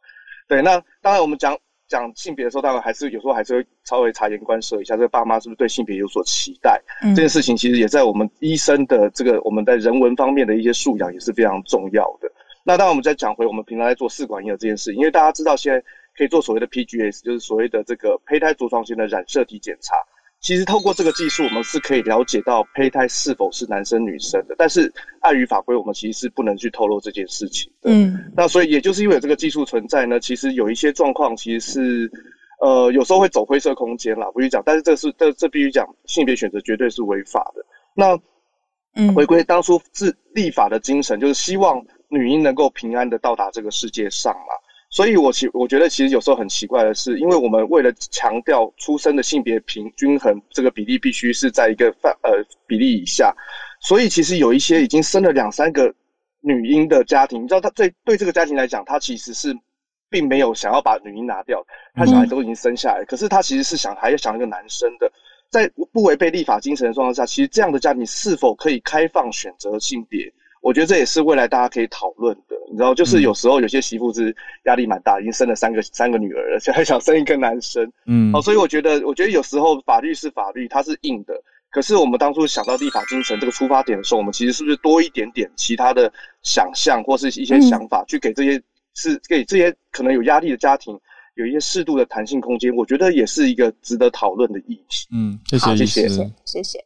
[0.47, 6.81] 对，那当然我们讲讲性别的时候，当然还是有时候还是会稍微察言观色一下，这个爸妈是不是对性别有所期待？
[7.01, 12.31] 这件事情其实也在我们医生的这个我们在人文方面的一些素养也是非常重要的。
[12.63, 15.81] 那当然，我们再讲回我们平常在做试管婴儿这件事，因为大家知道现在
[16.17, 19.95] 可以做所谓的 PGS，就是所谓的这个胚胎着床前的染色体检查。
[20.47, 24.55] 其实透过这个技术，我们是可以了解到胚胎是否是男生女生的。
[24.57, 24.89] 但是
[25.19, 27.91] 碍于法规，我们其实是不能去透露这件事情的。
[27.91, 32.11] 嗯，那所以也就是因为有这个技术存在呢，其实有一些状况其实是，
[32.61, 34.63] 呃，有时候会走灰色空间啦，不去讲。
[34.65, 37.65] 但是这是这这必须讲，性别选择绝对是违法的。
[37.93, 38.17] 那，
[38.95, 44.55] 嗯，回归当初自立法的精神，就是希望女婴能够平安的到达这个世界上嘛。
[44.97, 52.31] 所以，我其我觉得其实有时候很奇怪的是，因为我们为了强调出生的性别平均衡，这个比例必须是在一个范呃
[52.65, 53.31] 比例以下，
[53.79, 55.93] 所以其实有一些已经生了两三个
[56.41, 59.55] 女婴的家庭，你知道，他对对这个家庭来讲，他其实是
[60.09, 65.11] 并没有想要把女婴拿掉，他小孩都已经生下来，可是他其实是想还要想一个男生的，
[65.51, 70.33] 在不违背立法精神的状况下，其实这样的家庭是否可以开放选择性别？
[70.67, 81.33] 我觉得这也是未来大家可以讨论的，你知道，就是有时候有些媳妇是压力蛮大，已经生了三个三个女儿了， 现在想生一个男生，嗯，哦，所以我觉得，我觉得有时候法律是法律，它是硬的，
[81.71, 86.11] 可是我们当初想到立法精神这个出发点的时候，我们其实是不是多一点点其他的
[86.43, 88.61] 想象或是一些想法，去给这些
[88.93, 90.99] 是给这些可能有压力的家庭
[91.35, 92.75] 有一些适度的弹性空间？
[92.75, 95.07] 我觉得也是一个值得讨论的议题。
[95.13, 96.79] 嗯，谢谢，谢谢，谢谢。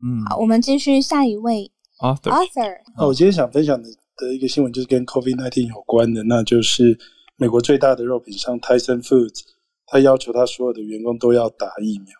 [0.00, 1.72] 嗯，好，我们继续下一位。
[1.98, 6.98] Arthur，那我今天想分享的的一个新闻就是跟 COVID-19 有关的，那就是
[7.36, 9.40] 美国最大的肉品商 Tyson Foods，
[9.86, 12.14] 他要求他所有的员工都要打疫苗。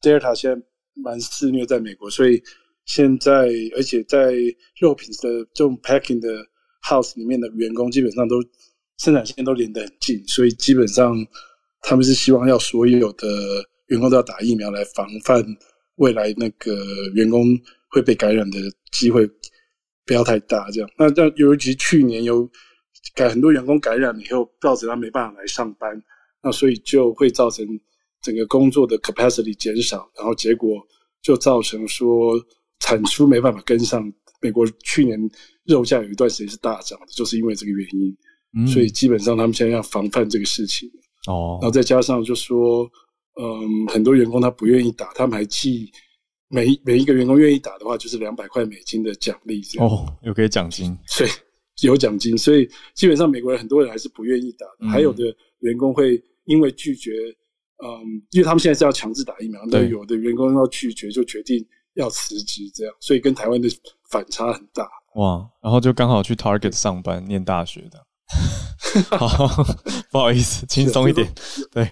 [0.00, 2.40] Delta 现在蛮肆虐在美国，所以
[2.84, 4.32] 现在而且在
[4.80, 6.28] 肉品的这种 packing 的
[6.88, 8.36] house 里面的员工基本上都
[8.98, 11.14] 生产线都连得很近，所以基本上
[11.82, 13.26] 他们是希望要所有的
[13.86, 15.44] 员工都要打疫苗来防范
[15.96, 16.74] 未来那个
[17.14, 17.44] 员工。
[17.88, 18.58] 会被感染的
[18.92, 19.26] 机会
[20.04, 20.90] 不要太大，这样。
[20.98, 22.46] 那那尤其去年有
[23.14, 26.02] 感很多员工感染了以后，造成他没办法来上班，
[26.42, 27.64] 那所以就会造成
[28.20, 30.86] 整个工作的 capacity 减少，然后结果
[31.22, 32.34] 就造成说
[32.80, 34.12] 产出没办法跟上。
[34.42, 35.18] 美国去年
[35.64, 38.66] 肉价有一段时间是大涨的，就是因为这个原因。
[38.66, 40.86] 所以基本上他们现在要防范这个事情。
[41.28, 41.56] 哦。
[41.62, 42.86] 然后再加上就说，
[43.40, 45.90] 嗯，很多员工他不愿意打，他们还记。
[46.48, 49.88] 每每一个员工愿意打的话，就是两百块美金的奖励这样。
[49.88, 51.30] 哦，有给奖金，所以
[51.80, 54.88] 有奖金，所以基本上美国人很多人还是不愿意打的。
[54.88, 55.24] 还有的
[55.58, 57.10] 员工会因为拒绝，
[57.84, 63.68] 嗯，因为他们现在是要强制打疫苗，那有的员工要拒绝，就决定要辞职，这样，所以跟台湾的
[64.08, 64.88] 反差很大。
[65.16, 68.06] 哇，然后就刚好去 Target 上班念大学的，
[69.18, 69.48] 好，
[70.12, 71.28] 不好意思，轻松一点。
[71.72, 71.90] 对，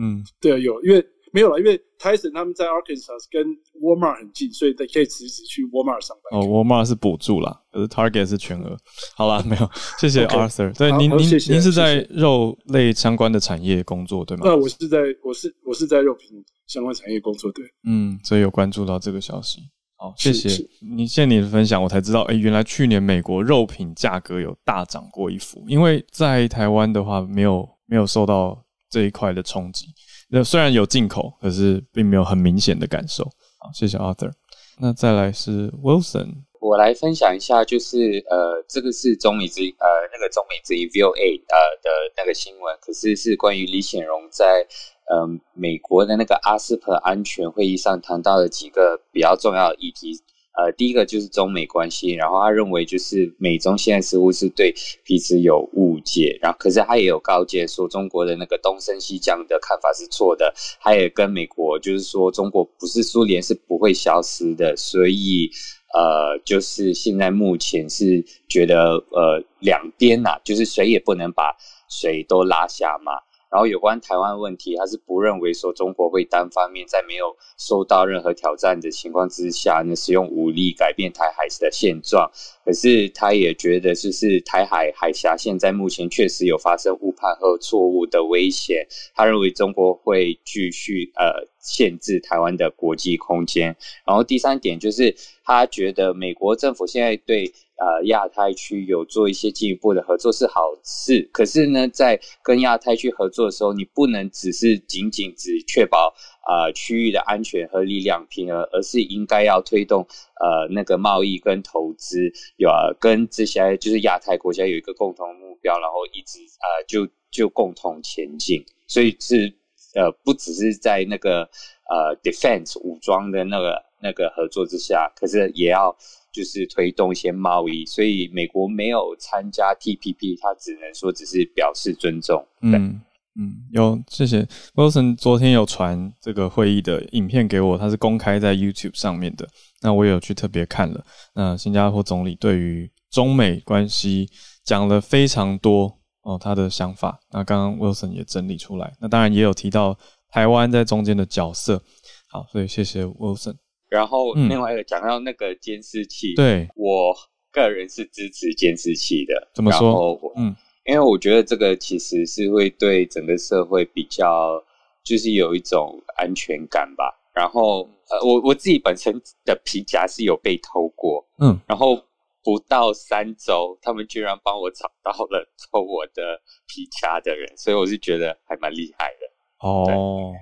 [0.00, 1.04] 嗯，对啊，有，因为。
[1.34, 3.42] 没有了，因为 Tyson 他们在 Arkansas 跟
[3.80, 6.38] Walmart 很近，所以他可以辞职去 Walmart 上班。
[6.38, 8.76] 哦，Walmart 是补助啦，可是 Target 是全额。
[9.16, 9.66] 好了， 没有，
[9.98, 10.76] 谢谢 Arthur。
[10.76, 14.42] 对，您您您是在肉类相关的产业工作对吗？
[14.44, 17.64] 那我是在我是我是在肉品相关产业工作对。
[17.88, 19.62] 嗯，所以有关注到这个消息。
[19.96, 20.50] 好，谢谢
[20.82, 28.62] 你，谢谢你的分享，我才知道，哎，原来去年美国肉品价格有大涨过一幅，因为在台湾的话，没有没有受到
[28.92, 29.86] 这一块的冲击。
[30.28, 33.24] 那虽然有进口，可是并没有很明显的感受。
[33.58, 34.30] 好，谢谢 Arthur。
[34.78, 36.28] 那再来是 Wilson，
[36.60, 44.66] 我来分享一下，就是呃，这个是中美之呃那个中美之音 VOA 呃的那个新闻，可是是关于李显荣在
[45.08, 50.20] 呃美国的那个阿斯珀安全会议上谈到的几个比较重要的议题。
[50.54, 65.50] 呃，第一个就是中美关系，然后他认为就是美中现在似乎是对彼此有误解，然后可是他也有告诫说中国的那个东升西降的看法是错的，他也跟美国就是说中国不是苏联是不会消失的，所以
[65.94, 71.56] 呃，就是现在目前是觉得呃两边呐，就是谁也不能把
[71.88, 73.12] 谁都拉下马。
[73.52, 82.30] 然后有关台湾问题，他是不认为说中国会单方面在没有受到任何挑战的情况之下呢，使用武力改变台海的现状。
[82.64, 88.86] 可是他也觉得，就是台海海峡现在目前确实有发生误判和错误的危险。
[89.14, 93.74] 他认为中国会继续呃限制台湾的国际空间。
[94.04, 97.50] 然后第三点就是，他觉得美国政府现在对。
[97.82, 110.06] 呃，亚太区有做一些进一步的合作是好事，可是呢，在跟亚太区合作的时候，你不能只是仅仅只确保啊区域的安全和力量平衡，而是应该要推动
[110.38, 118.64] 呃那个贸易跟投资，有啊跟这些就是亚太国家有一个共同目标，然后一直啊就就共同前进。
[118.86, 119.52] 所以是
[119.94, 121.42] 呃不只是在那个
[121.88, 125.96] 呃 defense 武装的那个那个合作之下，可是也要
[126.32, 132.46] 就是推动一些贸易，所以美国没有参加 TPP，他只能说只是表示尊重。
[132.62, 133.00] 嗯
[133.34, 139.48] 嗯，有谢谢 Wilson 昨天有传这个会议的影片给我，他是公开在 YouTube 上面的，
[139.80, 141.02] 那我也有去特别看了。
[141.34, 144.28] 那新加坡总理对于中美关系
[144.64, 147.18] 讲了非常多哦，他的想法。
[147.32, 149.98] 那刚刚 Wilson 也整理出来，那当然也有提到
[150.30, 151.82] 台湾在中间的角色。
[152.28, 153.56] 好，所以谢谢 Wilson。
[153.88, 157.14] 然后另外一个讲到那个监视器，对我
[157.50, 159.50] 个人是支持监视器的。
[159.54, 160.18] 怎么说？
[160.36, 160.54] 嗯，
[160.86, 164.62] 因为我觉得这个其实是会对整个社会比较，
[165.04, 167.12] 就是有一种安全感吧。
[167.34, 172.00] 然后呃，我我自己本身的皮夹是有被偷过，嗯，然后。
[172.42, 179.68] 不到三周，他们居然帮我找到了偷我的皮夹的人， 所以我是觉得还蛮厉害的。
[179.68, 180.32] 哦，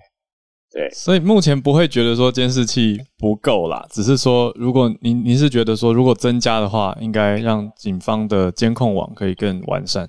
[0.70, 10.08] 对，所以目前不会觉得说监视器不够啦，只是说如果您您是觉得说如果增加的话，应该让警方的监控网可以更完善。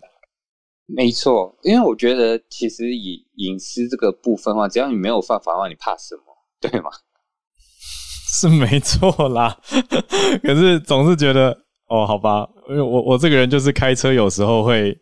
[0.86, 6.24] 没错，因为我觉得其实以隐私这个部分的话，只要你没有犯法的话，你怕什么？
[6.62, 6.90] 对吗？
[8.40, 9.60] 是没错啦，
[10.42, 11.66] 可是总是觉得。
[11.92, 14.98] 哦，好吧，因为我我这个人就是开车有时候会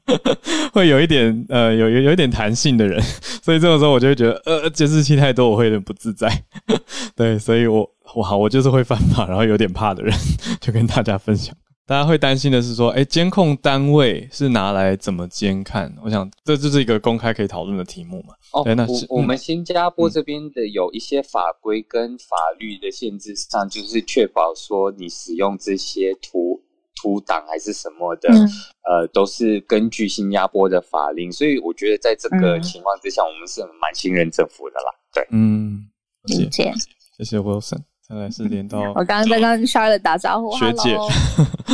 [0.72, 2.98] 会有一点呃有有有一点弹性的人，
[3.42, 6.26] 所以这个时候我就会觉得呃监视器太多，我会有点不自在。
[7.14, 10.16] 对，所以我我好我就是会犯法，然后有点怕的人，
[10.62, 11.54] 就跟大家分享。
[11.86, 15.94] 大家会担心的是说，哎，监控单位是拿来怎么监看？
[16.02, 18.34] 我想这就是一个公开可以讨论的题目嘛。
[18.52, 26.62] 哦，那我我们新加坡这边的有一些法规跟法律的限制上，就是确保说你使用这些图
[27.02, 31.30] 图档还是什么的，呃，都是根据新加坡的法令。
[31.30, 34.90] 所以我觉得在这个情况之下，我们是蛮信任政府的啦。
[35.12, 35.86] 对，嗯，
[36.22, 36.72] 理解，
[37.18, 37.82] 谢谢 Wilson。
[38.06, 40.96] 看来是连到我刚刚在跟 Charlotte 打招呼，学姐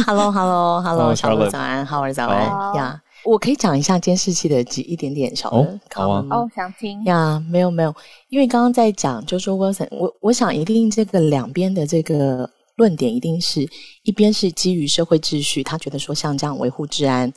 [0.07, 3.03] ，Hello，Hello，Hello，Charlotte 早安，Howard 早安呀。
[3.25, 7.43] 我可以讲一下监视器的几一点点小的好啊，哦，想听呀？
[7.51, 7.95] 没有没有，
[8.29, 12.49] 因为刚刚在讲，就说 Wilson，我我想一定这个两边的这个。
[12.77, 13.69] 论点一定是
[14.05, 17.31] 一边是基于社会秩序，他觉得说像这样维护治安，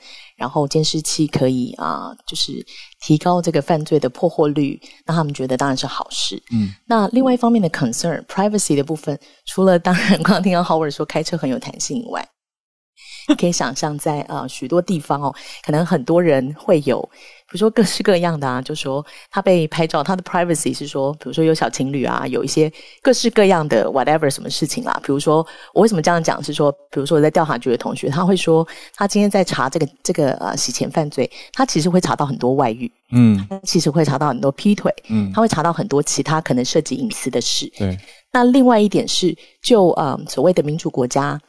[0.44, 2.52] 然后监视器可以啊，就是
[3.00, 6.36] 提高这个犯罪的破获率，那他们觉得当然是好事。
[6.52, 12.28] 嗯，那另外一方面的 concern privacy 的部分，除了当然刚刚听到 Howard 说开车很有弹性以外。
[13.38, 15.34] 可以想象，在呃许多地方哦，
[15.66, 17.02] 可能很多人会有，
[17.48, 22.72] 比如说各式各样的啊，就说他被拍照，他的 privacy 是说，比如说有小情侣啊，有一些
[23.02, 25.00] 各式各样的 whatever 什么事情啦。
[25.04, 37.72] 比如说我为什么这样讲，是说，比如说我在调查局的同学，他会说，他今天在查这个这个呃洗钱犯罪，他其实会查到很多外遇，嗯，他其实会查到很多劈腿，嗯，他会查到很多其他可能涉及隐私的事。
[37.78, 37.98] 对，
[38.32, 41.40] 那另外一点是，就呃所谓的民主国家。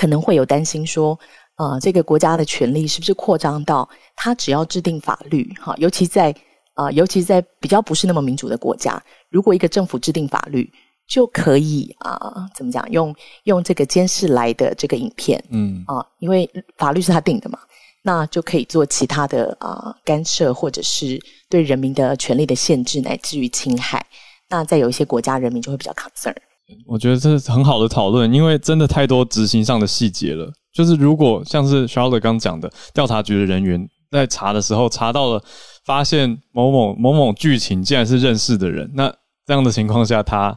[0.00, 1.18] 可能会有担心说，
[1.56, 3.86] 呃，这个国家的权力是不是扩张到
[4.16, 6.34] 他只要制定法律，哈，尤其在
[6.72, 8.98] 啊，尤其在比较不是那么民主的国家，
[9.28, 10.72] 如果一个政府制定法律，
[11.06, 16.48] 就可以啊，怎么讲，用用这个监视来的这个影片，嗯啊，因为
[16.78, 17.58] 法律是他定的嘛，
[18.02, 21.20] 那就可以做其他的啊干涉，或者是
[21.50, 24.02] 对人民的权利的限制，乃至于侵害。
[24.48, 26.34] 那在有一些国家，人民就会比较 concern。
[26.86, 30.52] 我觉得这是很好的讨论，因为真的太多执行上的细节了。
[30.72, 35.42] 就是如果像是 s h a r l e 刚讲的，调查局的人员在查的时候查到了，
[35.84, 39.12] 发现某某某某剧情竟然是认识的人，那
[39.46, 40.56] 这样的情况下，他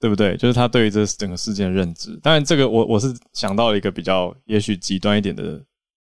[0.00, 0.36] 对不对？
[0.36, 2.18] 就是他对于这整个事件的认知。
[2.22, 5.62] 当然，这个我我是想到了一个比较也许极端一点的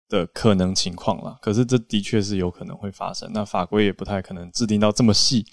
[0.08, 1.36] 的可能情况了。
[1.42, 3.30] 可是这的确是有可能会发生。
[3.34, 5.44] 那法规也不太可能制定到这么细。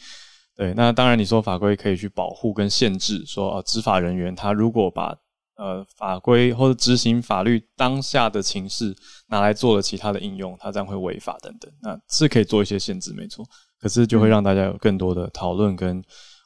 [0.57, 5.15] 对，那当然，你说法规可以去保护跟限制，说呃，执法人员他如果把
[5.57, 8.97] 呃法规或者执行法律当下的情势
[9.29, 13.45] 拿来做了其他的应用，他这样会违法等等，那是可以做一些限制，没错。
[13.79, 16.03] 可是就会让大家有更多的讨论跟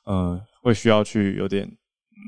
[0.06, 2.18] 嗯，会需要去有点嗯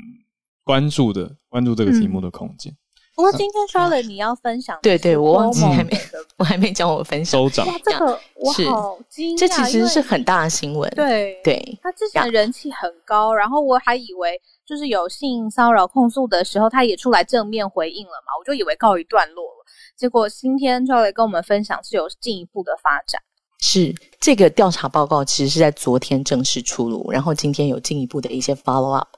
[0.62, 2.72] 关注的关注这个题目的空间。
[3.14, 5.90] 不过今天 Charlotte 你要分享，对对，我忘记还没，
[6.38, 7.40] 我还没讲我分享。
[7.40, 10.90] 收长，这个我好惊讶，这其实是很大的新闻。
[10.96, 19.64] 对对，他之前人气很高，然后我还以为就是有性骚扰控诉的时候，他也出来正面回应了嘛，我就以为告一段落了。
[19.96, 23.20] 结果今天 Charlotte 跟我们分享是有进一步的发展。
[23.60, 29.08] 是这个调查报告其实是在昨天正式出炉，然后今天有进一步的一些 follow up。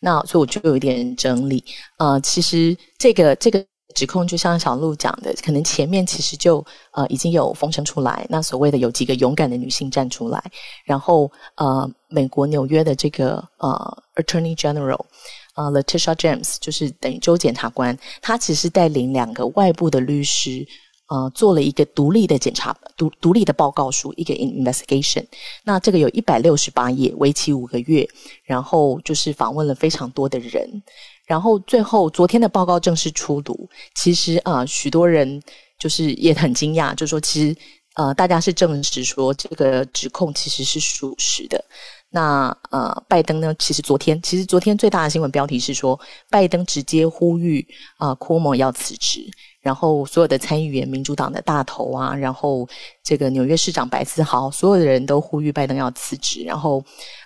[0.00, 1.64] 那所以我就有一点整理，
[1.98, 10.42] 呃，其实这个这个指控就像小鹿讲的，可能前面其实就呃已经有风声出来，那所谓的有几个勇敢的女性站出来，
[10.84, 15.04] 然后呃，美国纽约的这个呃 Attorney General
[15.54, 20.66] 啊，Latisha James 就是等于州检察官，他其实带领两个外部的律师。
[21.08, 25.24] 呃，做了一个独立的检查，独独立的报告书，一个 investigation。
[25.64, 28.06] 那这个有一百六十八页，为期五个月，
[28.44, 30.82] 然后就是访问了非常多的人，
[31.24, 33.68] 然后最后昨天的报告正式出炉。
[33.94, 35.42] 其实啊，许多人
[35.78, 37.56] 就是也很惊讶，就说其实
[37.94, 41.64] 呃，大家是证实说这个指控其实是属实的。
[42.10, 45.98] 那呃，拜登呢，其实昨天其实昨天最大的新闻标题是说，
[46.30, 49.26] 拜登直接呼吁啊，库莫要辞职。
[49.68, 52.66] 然后所有的参议员、民主党的大头啊，然后
[53.04, 56.42] 这个纽约市长白思豪，所有的人都呼吁拜登要辞职。
[56.42, 56.82] 然后，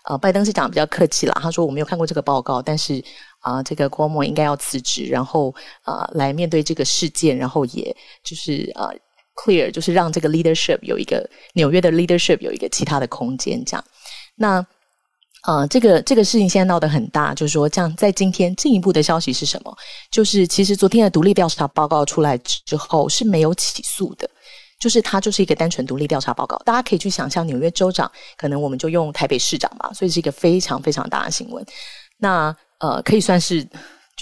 [0.08, 3.00] 呃，拜登市长比较客气啦，他说我没有看过这个报告，但是
[3.38, 8.88] 啊，这个 Cuomo 应该要辞职，然后呃，来面对这个事件，然后也就是呃
[9.36, 11.24] clear，就是让这个 leadership 有一个
[11.54, 13.84] 纽约的 leadership 有一个其他的空间，这样。
[14.34, 14.66] 那。
[15.42, 19.76] 啊，这个这个事情现在闹得很大，就是说，这样在今天进一步的消息是什么？
[20.10, 24.28] 就是其实昨天的独立调查报告出来之后是没有起诉的，
[24.80, 26.56] 就是它就是一个单纯独立调查报告。
[26.64, 31.64] 大家可以去想象，纽约州长可能我们就用台北市长吧，所以是一个非常非常大的新闻。
[32.18, 33.68] 那呃，可以算是。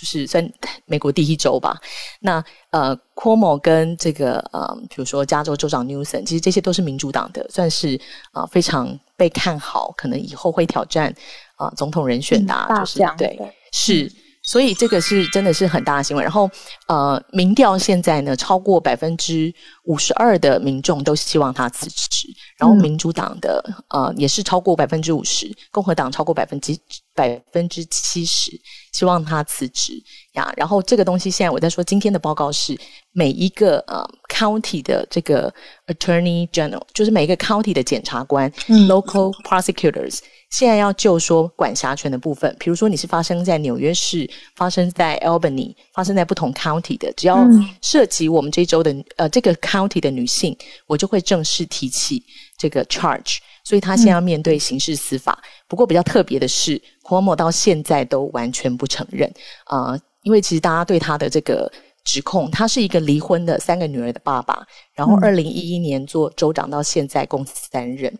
[0.00, 0.50] 就是算
[0.86, 1.78] 美国第一州吧。
[2.20, 8.00] 那呃，Cuomo 跟这个呃，比如说加州州长 Newsom，其实这些都是民主党的，算是
[8.32, 11.14] 啊非常被看好，可能以后会挑战
[11.56, 13.38] 啊总统人选的，就是对，
[13.72, 14.10] 是。
[14.42, 16.24] 所以这个是真的是很大的新闻。
[16.24, 16.50] 然后，
[16.88, 19.52] 呃，民调现在呢，超过百分之
[19.84, 22.26] 五十二的民众都希望他辞职。
[22.56, 26.74] 然后，民主党的呃也是超过百分之五十，共和党超过百分之
[27.20, 28.50] 百分之七十
[28.92, 29.92] 希望他辞职
[30.32, 30.50] 呀。
[30.56, 32.74] 然后，这个东西现在我在说，今天的报告是
[33.12, 34.02] 每一个呃
[34.34, 35.52] county 的这个
[35.88, 38.50] attorney general，就是每一个 county 的检察官
[38.88, 40.20] ，local prosecutors。
[40.48, 47.46] 现在要就说管辖权的部分，比如说你是发生在纽约市、发生在 Albany、发生在不同 county 的，只要
[47.82, 50.56] 涉及我们这周的呃这个 county 的女性，
[50.86, 52.24] 我就会正式提起
[52.58, 53.36] 这个 charge。
[53.70, 55.40] 所以他现在要面对刑事司法。
[55.68, 59.32] 不过比较特别的是，Cuomo 到现在都完全不承认
[59.66, 61.72] 啊，因为其实大家对他的这个
[62.04, 68.12] 指控，他是一个离婚的三个女儿的爸爸，然后二零一一年做州长到现在共三任。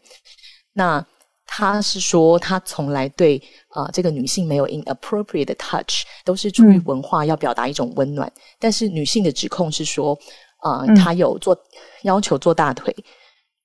[0.72, 1.04] 那
[1.44, 8.32] 他是说，他从来对啊这个女性没有 inappropriate touch，都是出于文化要表达一种温暖。
[8.60, 10.16] 但是女性的指控是说，
[10.58, 11.58] 啊，他有做
[12.04, 12.94] 要求做大腿，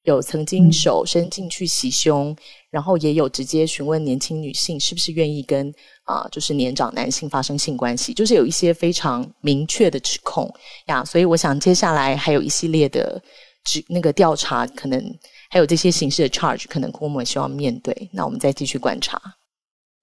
[0.06, 2.36] 有曾经手伸进去袭胸，
[2.70, 5.72] 然后也有直接询问年轻女性是不是愿意跟
[6.06, 10.49] 啊就是年长男性发生性关系，就是有一些非常明确的指控
[10.88, 11.03] 呀。
[11.03, 13.22] 所以我想接下来还有一系列的
[13.66, 15.14] 指那个调查可能。
[15.51, 18.10] 还有这些形式的 charge，可能我们希望面对。
[18.12, 19.22] 那我们再继续观察。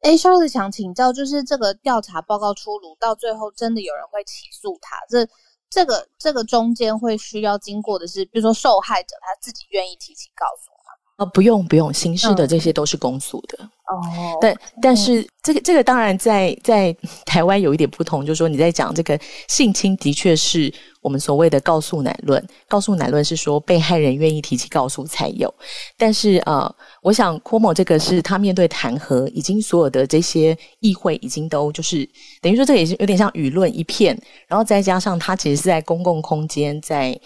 [0.00, 4.96] 哎，肖子想请教，就是这个调查报告出炉，到最后真的有人会起诉他？
[5.10, 5.28] 这、
[5.72, 10.70] 这个、这个中间会需要经过的是，比如说受害者他自己愿意提起告诉？
[11.16, 13.58] 啊，不用，不用，刑事的这些都是公诉的。
[13.62, 16.96] 哦，但但是这个这个当然在在
[17.26, 22.42] 台湾有一点不同，就是说你在讲这个性侵，的确是我们所谓的告诉乃论。
[22.66, 25.52] 告诉乃论是说被害人愿意提起告诉才有。
[25.98, 32.08] 但是呃，我想 Cuomo 这个是他面对弹劾，已经所有的这些议会已经都就是
[32.40, 37.20] 等于说这也是有点像舆论一片，然后再加上他其实是在公共空间在。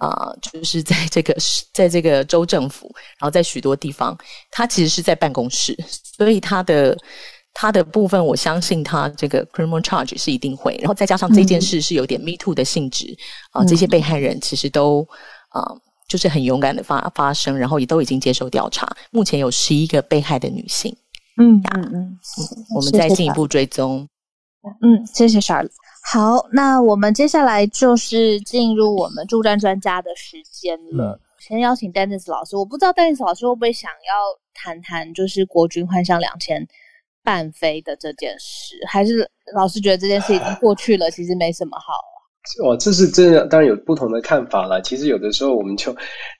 [0.00, 1.36] 啊，就是在这个
[1.72, 4.16] 在这个州政府，然后在许多地方，
[4.50, 5.76] 他其实是在办公室，
[6.16, 6.96] 所以他的
[7.52, 13.14] 他的部分，我相信他这个 criminal charge 是一定会，然后再加上这件事是有点 me too 的性质
[13.50, 15.06] 啊，这些被害人其实都
[15.50, 15.62] 啊，
[16.08, 20.96] 就是很勇敢的发发声，然后也都已经接受调查，目前有十一个被害的女性，
[21.36, 22.18] 嗯嗯嗯，
[22.74, 24.08] 我们再进一步追踪，
[24.80, 25.72] 嗯，谢谢 Charles。
[26.04, 31.18] 好，那我们接下来就是进入我们助战专家的时间了。
[31.38, 34.14] 先邀请 Dennis 老师，我不知道 Dennis 老师会不会想要
[34.52, 36.66] 谈谈，就是国军幻象两千
[37.22, 41.92] 半飞的这件事，还是老师觉得这件事已经过去了，其实没什么好。
[42.64, 44.82] 哦，这是真的，当然有不同的看法了。
[44.82, 45.94] 其实有的时候，我们就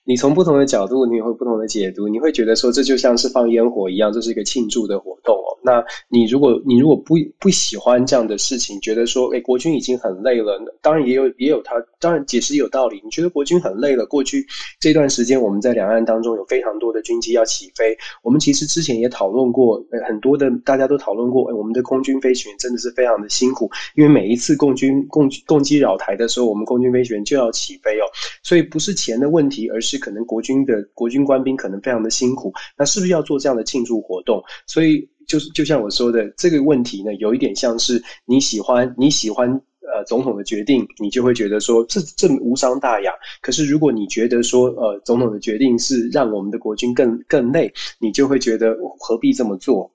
[0.04, 2.08] 你从不同的角度，你也会不同的解读。
[2.08, 5.51] 你会觉得说，这就像是放烟火一样，这是一个庆祝的活动哦。
[5.62, 13.00] 那你如果你如果不不喜欢这样的事情，觉得说，哎，国军已经很累了，当然也有也有他，当然解释有道理。
[13.04, 14.46] 你觉得国军很累了，过去
[14.80, 28.04] 这段时间我们在两岸当中有非常多的军机要起飞，我们其实之前也讨论过，很多的大家都讨论过，哎我们的空军飞行员真的是非常的辛苦，因为每一次共军共共机扰台的时候，我们空军飞行员就要起飞哦，
[28.42, 34.42] 所以不是钱的问题，而是可能国军的国军官兵可能非常的辛苦，那是不是要做这样的庆祝活动？
[34.66, 39.48] 所以就是就像我说的这个问题呢，有一点像是你喜欢你喜欢
[39.80, 43.12] 呃总统的决定，你就会觉得说这这无伤大雅。
[43.40, 49.91] 可是如果你觉得说呃总统的决定是让我们的国军更更累，你就会觉得何必这么做？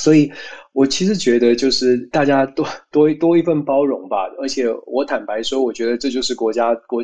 [0.00, 0.30] 所以
[0.72, 4.26] 我其实觉得就是大家多多多一份包容吧。
[4.40, 7.02] 而且我坦白说，我觉得这就是国家国，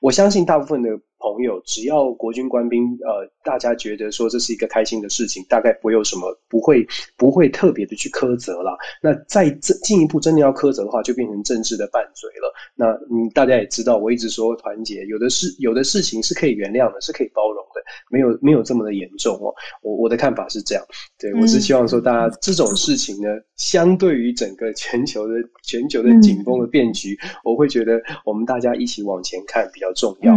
[0.00, 0.90] 我相信大部分的。
[1.24, 8.76] 朋友，只要国军官兵，呃，大家觉得说这是一个开心的事情，大概不会有什么，不会不会特别的去苛责了。
[9.00, 12.52] 那再进进一步真的要苛责的话，就变成政治的拌嘴了。
[12.74, 17.64] 那嗯，大家也知道，我一直说团结，有的事有的事情是可以原谅的，是可以包容，
[18.10, 19.54] 没有没有这么的严重哦。
[19.82, 20.84] 我我的看法是这样，
[21.18, 30.36] 对我是希望说大家这种事情呢，相对于整个全球的全球的紧绷的变局，我会觉得我们大家一起往前看比较重要。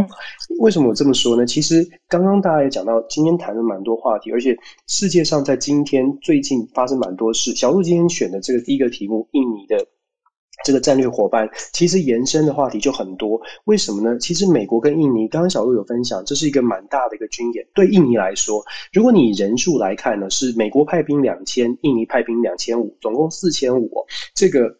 [0.59, 1.43] 为什为什么这么说呢？
[1.43, 7.55] 其实刚刚大家也讲到，今天谈了蛮多话题，而且世界上在今天最近发生蛮多事。
[7.55, 9.87] 小鹿今天选的这个第一个题目，印尼的
[10.63, 13.39] 这个战略伙伴，其实延伸的话题就很多。
[13.65, 14.17] 为什么呢？
[14.19, 17.65] 其实美国跟印尼，刚刚小鹿有分享，这是一个蛮大的一个军演。
[17.73, 23.89] 对印尼来说，如果你人数来看呢，是美国派兵两千，印尼派兵两千五，总共四千五。
[24.33, 24.77] 这个。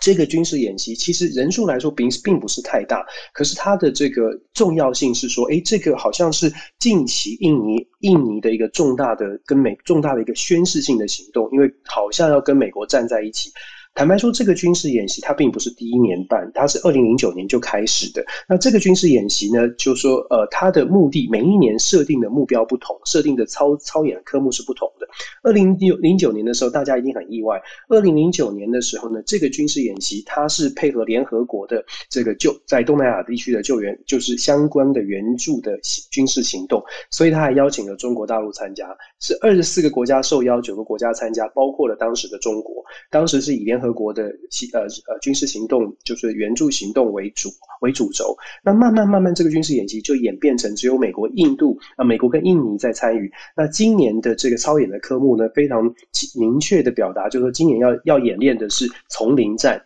[0.00, 6.50] 这个军事演习其实人数来说并并不是太大，可是它的这个重要性是说，哎，这个好像是
[6.80, 13.50] 近期印尼印尼的一个重大的跟美重大的一个宣示性的行动，因为好像要跟美国站在一起。
[13.94, 18.24] 坦白说，这个军事演习它并不是第一年办，它是二零零九年就开始的。
[18.48, 25.06] 那这个军事演习呢，就说呃，它的目的每一年设定的目标不同，设定的操操演科目是不同的。
[25.42, 27.60] 二零零零九年的时候，大家一定很意外。
[27.88, 35.78] 二零零九年的时候呢，这个军事演习它是配合联合国的这个救在东南亚地区的救援，就是相关的援助的
[36.10, 38.88] 军事行动，所以他还邀请了中国大陆参加，
[39.22, 47.48] 是二十四个国家受邀，九个国家参加，包括了当时的中国，当时是以联合国的呃呃军事行动就是援助行动为主
[47.82, 53.30] 为主轴，那慢慢慢慢这个军事演习就演变成只有美国、印度啊，美国跟印尼在参与。
[53.56, 55.94] 那今年的这个操演的科目呢，非常
[56.34, 59.84] 明确的表达，就是说今年要要演练的是丛林战，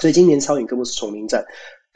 [0.00, 1.44] 所以今年操演科目是丛林战，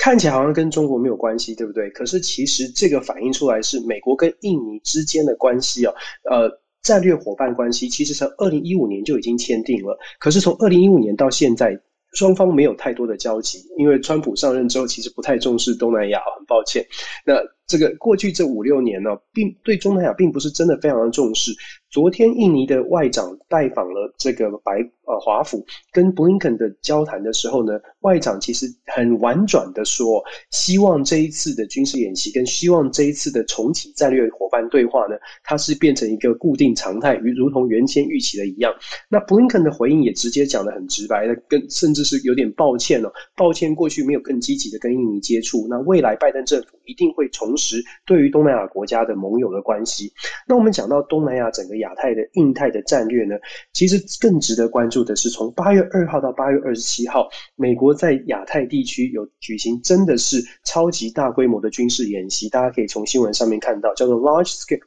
[0.00, 1.90] 看起来好像跟中国没有关系，对不对？
[1.90, 5.94] 可是其实这个反映出来是美国跟印尼之间的关系哦，
[6.28, 6.60] 呃。
[6.82, 11.78] 战略伙伴关系其实从二零一五年就已经签订了，可是从二零一五年到现在，
[12.14, 16.82] 双方没有太多的交集，因为川普上任之后其实不太重视东南亚，很抱歉。
[17.26, 17.34] 那
[17.66, 21.52] 这个过去这五六年呢，并对中南亚并不是真的非常的重视。
[21.90, 30.22] 昨天，印尼的外长拜访了这个白呃华府，跟布林肯的交谈的时候呢，外长其实很婉转的说，
[30.52, 38.72] 希望这一次的军事演习跟希望这一次的重启战略伙伴对话呢，它是变成一个固定常态，与如同原先预期的一样。
[39.08, 50.12] 那布林肯的回应也直接讲的很直白的，跟甚至是有点抱歉哦，抱歉过去没有更积极的跟印尼接触，那未来拜登政府一定会重拾对于东南亚国家的盟友的关系。
[50.46, 51.79] 那我们讲到东南亚整个。
[51.80, 53.34] 亚太的印太的战略呢，
[53.74, 64.80] 其实更值得关注的是，从八月二号到八月二十七号，美国在亚太地区有举行真的是超级大规模的军事演习，大家可以从新闻上面看到，叫做 Large Scale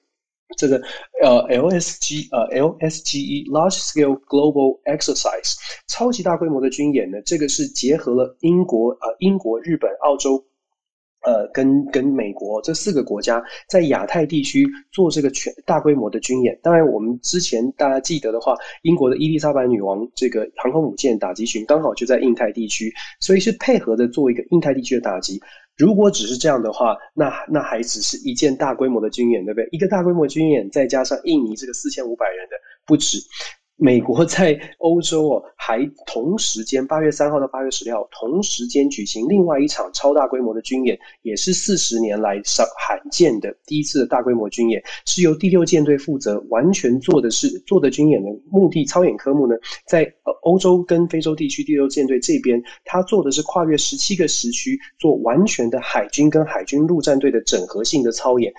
[0.57, 0.81] 这个
[1.21, 5.55] 呃 LSG 呃 LSGE Large Scale Global Exercise
[5.87, 10.45] 超级大规模的军演呢，这个是结合了英国呃英国、日本、澳洲。
[11.23, 16.59] 呃，跟跟美国这四个国家在亚太地区做这个全大规模的军演。
[16.61, 25.41] 当然，我们之前大家记得的话，英国的伊丽莎白女王这个航空母舰打击群刚好就在印太地区，所以是配合的做一个印太地区的打击。
[25.77, 29.67] 如果只是这样的话，那那还只是一件大规模的军演，对不对？
[29.71, 32.55] 一个大规模军演，再加上印尼这个四千五百人的
[32.85, 33.17] 不止。
[33.83, 49.55] 美国在欧洲哦，还同时间八月三号到八月十六号同时间举行另外一场超大规模的军演，也是四十年来少罕见的第一次的大规模军演，是由第六舰队负责，完全做的是做的军演的目的操演科目呢，
[49.85, 50.13] 在
[50.43, 58.53] 欧洲跟非洲地区第六舰队这边，他做的是跨越十七个时区，做完全的海军跟海军陆战队的整合性的操演。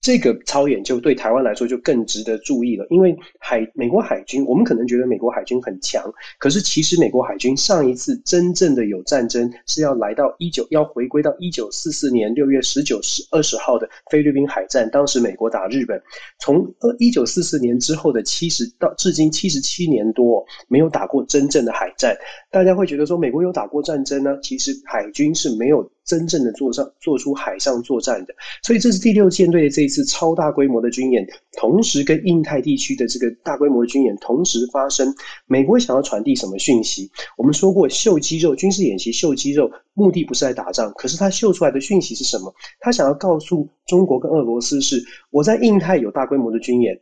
[0.00, 6.02] 这个操演就对台湾来说就更值得注意了，因为海美国海军，我们可能觉得美国海军很强，
[6.38, 16.00] 可是其实美国海军上一次真正的有战争是要来到一九要回归到一九四四年六月十九十二十号的菲律宾海战，当时美国打日本，
[16.38, 22.16] 从呃一九四四年之后的七十到至今七十七年多没有打过真正的海战，
[22.50, 24.38] 大家会觉得说美国有打过战争呢？
[24.42, 25.90] 其实海军是没有。
[26.08, 31.28] 真正的做上做出海上作战的，所以这是第六舰队的这一次超大规模的军演，
[31.58, 35.14] 同时跟印太地区的这个大规模军演同时发生。
[35.46, 37.10] 美国想要传递什么讯息？
[37.36, 42.54] 我们说过秀肌肉，军事演习秀肌肉，目的不是在打仗，可是他秀出来的讯息是什么？
[42.80, 46.98] 他想要告诉中国跟俄罗斯是，我在印太有大规模的军演。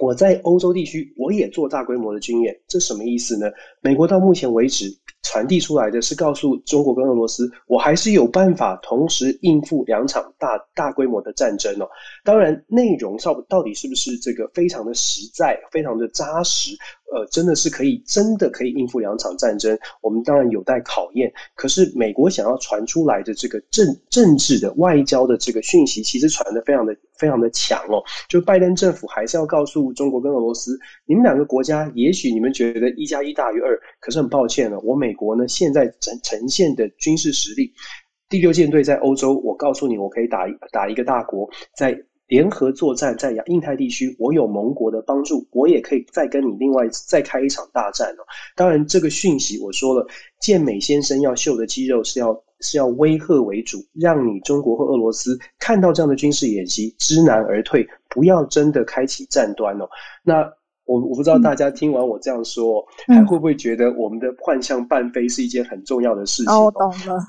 [0.00, 3.50] 我在欧洲地区，我也做大规模的军演，这什么意思呢？
[3.80, 4.86] 美国到目前为止
[5.22, 11.88] 传递出来的是告诉中国跟俄罗斯，我还是有办法同时应付两场大大规模的战争哦。
[12.24, 16.76] 当然，内容到到底是不是这个非常的实在、非常的扎实？
[17.14, 19.78] 呃，真的是可以，真的可以应付两场战争。
[20.00, 21.32] 我们当然有待考验。
[21.54, 28.02] 可是美国想要传出来的这个政政治的外交的这个讯息，其实传的非常的非常的强哦。
[28.28, 30.76] 就拜登政府还是要告诉中国跟俄罗斯，
[31.06, 37.72] 你们两个国家，也许你们觉得一加一大于二，可是很抱歉了，我美国呢现在呈呈现的军事实力，
[38.28, 41.96] 第六舰队在欧洲，我告诉你，我可以打打一个大国，在。
[42.26, 48.22] 联合作战在亚印太地区，我有盟国的帮助，我也可以再跟你另外再开一场大战哦。
[48.56, 50.06] 当然，这个讯息我说了，
[50.40, 59.88] 健美先生要秀的肌肉是要是要威吓为主，让你中国和俄罗斯看到这样的军事演习知难而退，不要真的开启战端哦。
[60.24, 60.52] 那
[60.84, 66.52] 我我不知道大家听完我这样说，还会不会觉得我们的幻象半飞是一件很重要的事情？
[66.52, 67.20] 哦，懂了。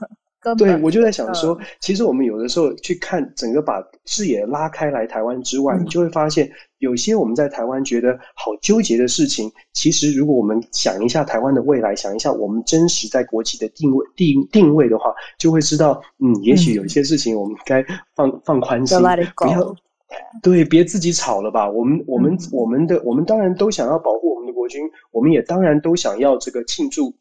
[0.56, 17.86] 对，我就在想说，其实我们有的时候去看整个把视野拉开来台湾之外，你就会发现，有些我们在台湾觉得好纠结的事情，其实如果我们想一下台湾的未来，想一下我们真实在国际的定位定定位的话，就会知道，嗯，也许有一些事情我们该
[18.16, 18.98] 放放宽心，
[19.36, 19.76] 不要
[20.42, 21.70] 对，别自己吵了吧。
[21.70, 24.82] 我们我们我们的我们当然都想要保护我们的国军，
[25.12, 27.14] 我们也当然都想要这个庆祝。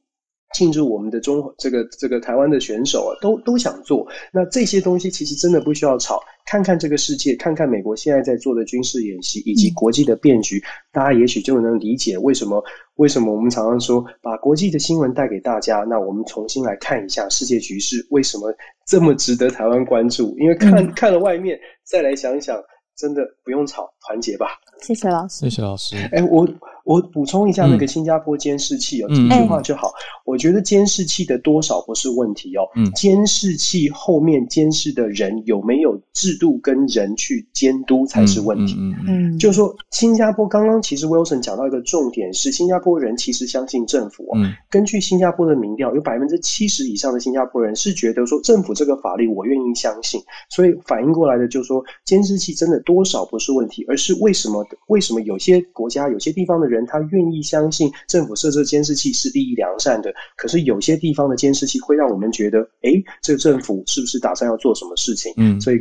[0.56, 4.06] 庆祝我们的中这个这个台湾的选手啊，都都想做。
[4.32, 6.18] 那这些东西其实真的不需要吵。
[6.46, 15.80] 看看这个世界，看看美国现在在做的军事演习，以及国际的变局，大家也许就能理解为什么为什么我们常常说把国际的新闻带给大家。
[15.80, 18.54] 那我们重新来看一下世界局势，为什么
[18.86, 20.34] 这么值得台湾关注？
[20.38, 22.56] 因为看看了外面，再来想想，
[22.96, 24.46] 真的不用吵，团结吧。
[24.80, 25.40] 谢谢老师。
[25.40, 25.96] 谢谢老师。
[26.12, 26.48] 哎，我。
[26.86, 29.92] 我补充一下那个新加坡监视器哦，几句话就好。
[30.24, 38.76] 我觉得监视器的多少不是问题哦，嗯监视器后面监视的人有没有制度跟人去监督才是问题。
[39.06, 44.30] 嗯，就是说新加坡刚刚其实 Wilson 讲到一个重点是，新加坡人其实相信政府。
[44.36, 50.20] 嗯，根据新加坡的民调，有百分之七十以上的新加坡人是觉得说政府这个法律我愿意相信。
[50.48, 56.76] 所以反映过来的就是说监视器真的多少不是问题，而是为什么为什么有些国家有些地方的人。
[56.76, 65.32] 人他愿意相信政府设置监视器是利益良善的，可是有些地方的监视器会让我们觉得，哎，这个政府是不是打算要做什么事情？
[65.38, 65.76] 嗯，所以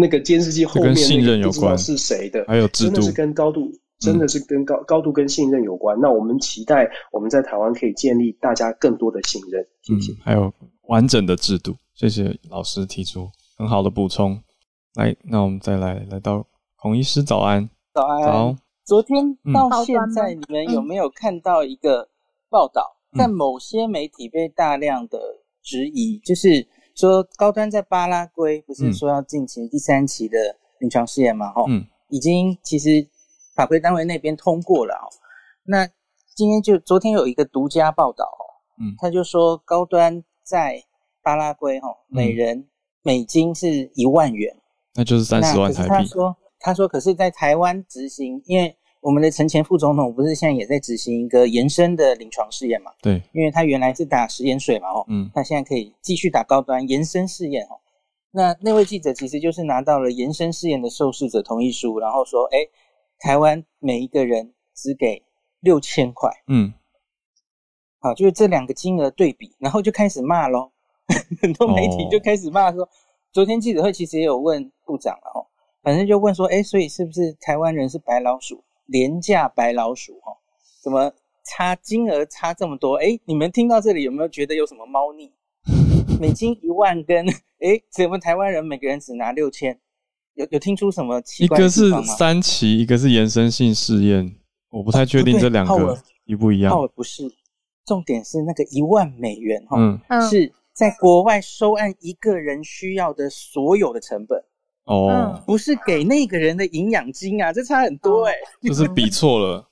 [0.00, 2.44] 那个监视器后面信任有关是谁的？
[2.48, 5.96] 还有制度是跟高度，真的是跟高高度跟信任有关。
[6.00, 9.64] 那我们期待我们在台湾可以建立大家更多的信任。
[9.82, 10.12] 谢谢。
[10.22, 10.52] 还有
[10.88, 11.76] 完整的制度。
[11.94, 14.42] 谢谢老师提出很好的补充。
[14.94, 16.46] 来，那我们再来来到
[16.76, 18.56] 孔医师，早安，早安，早。
[18.86, 22.08] 昨天到现在，你们有没有看到一个
[22.48, 25.20] 报道，在某些媒体被大量的
[25.62, 26.66] 质疑，就是
[27.00, 30.36] 说高端在巴拉圭不是说要进行第三期的
[30.80, 31.50] 临床试验吗？
[31.52, 31.64] 哈，
[32.10, 33.08] 已经其实
[33.54, 35.08] 法规单位那边通过了哦。
[35.64, 35.88] 那
[36.34, 38.26] 今天就昨天有一个独家报道，
[38.78, 40.82] 嗯，他就说高端在
[41.22, 42.68] 巴拉圭，哈，每人
[43.02, 44.54] 美金是一万元，
[44.94, 45.88] 那就是三十万台币。
[45.88, 52.92] 他说，他说，可是在台湾执行，因为我们的陈前副总统不是现在也在执行一个延伸的临床试验嘛？
[53.00, 57.80] 对，因为他原来是打食盐水嘛，哦，嗯，他现在可以继续打高端延伸试验，哦。
[58.30, 62.58] 那那位记者其实就是拿到了延伸试验的受试者同意书，然后说，哎，
[63.18, 65.22] 台湾每一个人只给
[65.60, 66.72] 六千块，嗯，
[68.00, 70.70] 好，就是这两个金额对比，然后就开始骂喽，
[71.40, 72.88] 很多媒体就开始骂说，
[73.32, 75.46] 昨天记者会其实也有问部长了，哦，
[75.82, 78.62] 反正就问说，哎，所以是不是台湾人是白老鼠？
[78.90, 80.32] 廉价白老鼠哈，
[80.82, 81.12] 怎么
[81.44, 82.96] 差金额差这么多？
[82.96, 85.32] 哎，你们听到这里有没有觉得有什么猫腻？
[86.20, 87.24] 美金一万跟
[87.60, 89.78] 哎，怎么台湾人每个人只拿六千？
[90.34, 91.58] 有有听出什么奇怪？
[91.58, 94.34] 一个是三期，一个是延伸性试验，
[94.70, 96.72] 我不太确定这两个一不一样。
[96.72, 97.30] 哦不是，
[97.86, 104.42] 重点是那个一万美元哈，是在国外收案一个人需要的所有的成本
[104.84, 109.70] 哦，不是给那个人的营养金啊，这差很多哎， 就是比错了，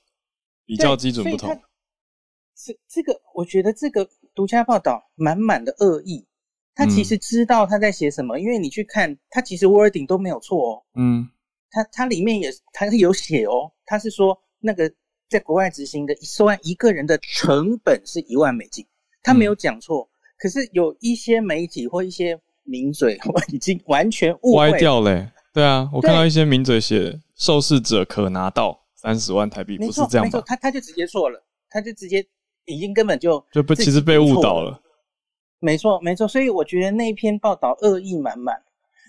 [0.65, 1.49] 比较基准不同。
[2.55, 6.25] 是这个，我觉得这个独家报道满满的恶意。
[6.75, 10.83] 他其实知道他在写什么，因为你去看，他其实 wording 都没有错哦。
[10.95, 11.27] 嗯，
[11.69, 14.89] 他他里面也他是有写哦，他是说那个
[15.29, 18.85] 在国外执行的收案一个人的成本是一万美金，
[19.21, 20.09] 他没有讲错。
[20.37, 22.39] 可是有一些媒体或一些
[22.69, 25.31] 名嘴 我已经完全误歪掉嘞。
[25.51, 32.25] 对啊，我看到一些名嘴写受试者可拿到三十万台币，不是这样没错，他他就直接错了，他就直接
[32.65, 34.79] 已经根本就就不其实被误导了。
[35.59, 38.55] 没错，没错，所以我觉得那篇报道恶意满满，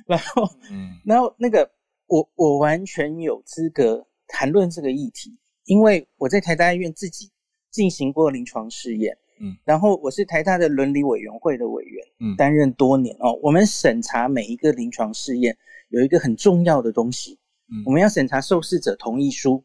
[0.06, 1.70] 然后，嗯，然后那个
[2.06, 5.36] 我我完全有资格谈论这个议题，
[5.66, 7.30] 因为我在台大医院自己
[7.70, 13.32] 进行过临床试验，嗯，然后我是台大的伦理委员会的委员，嗯，担任多年哦。
[13.43, 15.57] 我们审查每一个临床试验
[15.88, 17.38] 有一个很重要的东西，
[17.72, 19.64] 嗯，我们要审查受试者同意书，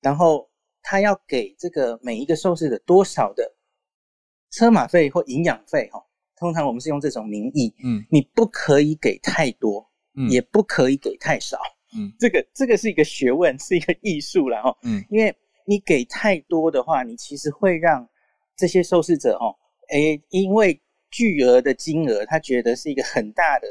[0.00, 0.48] 然后
[0.82, 3.54] 他要给这个每一个受试者多少的
[4.50, 6.00] 车马费或营养费，哈。
[6.36, 11.58] 通常我们是用这种名义，嗯，你不可以给太多，嗯，也不可以给太少，
[11.96, 15.34] 嗯，这个这个是一个学问，是一个艺术了哈，嗯，因为
[15.66, 18.08] 你给太多的话，你其实会让
[18.58, 19.56] 这些受试者哦，
[19.88, 20.78] 诶，因为
[21.10, 23.66] 巨额的金额，他觉得是一个很大的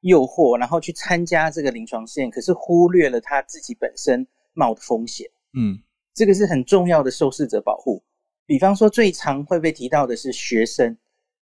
[0.00, 5.78] 诱惑，然后去参加这个临床试验，可是忽略了他自己本身冒的风险，嗯，
[6.14, 8.02] 这个是很重要的受试者保护。
[8.46, 10.96] 比方说，最常会被提到的是学生。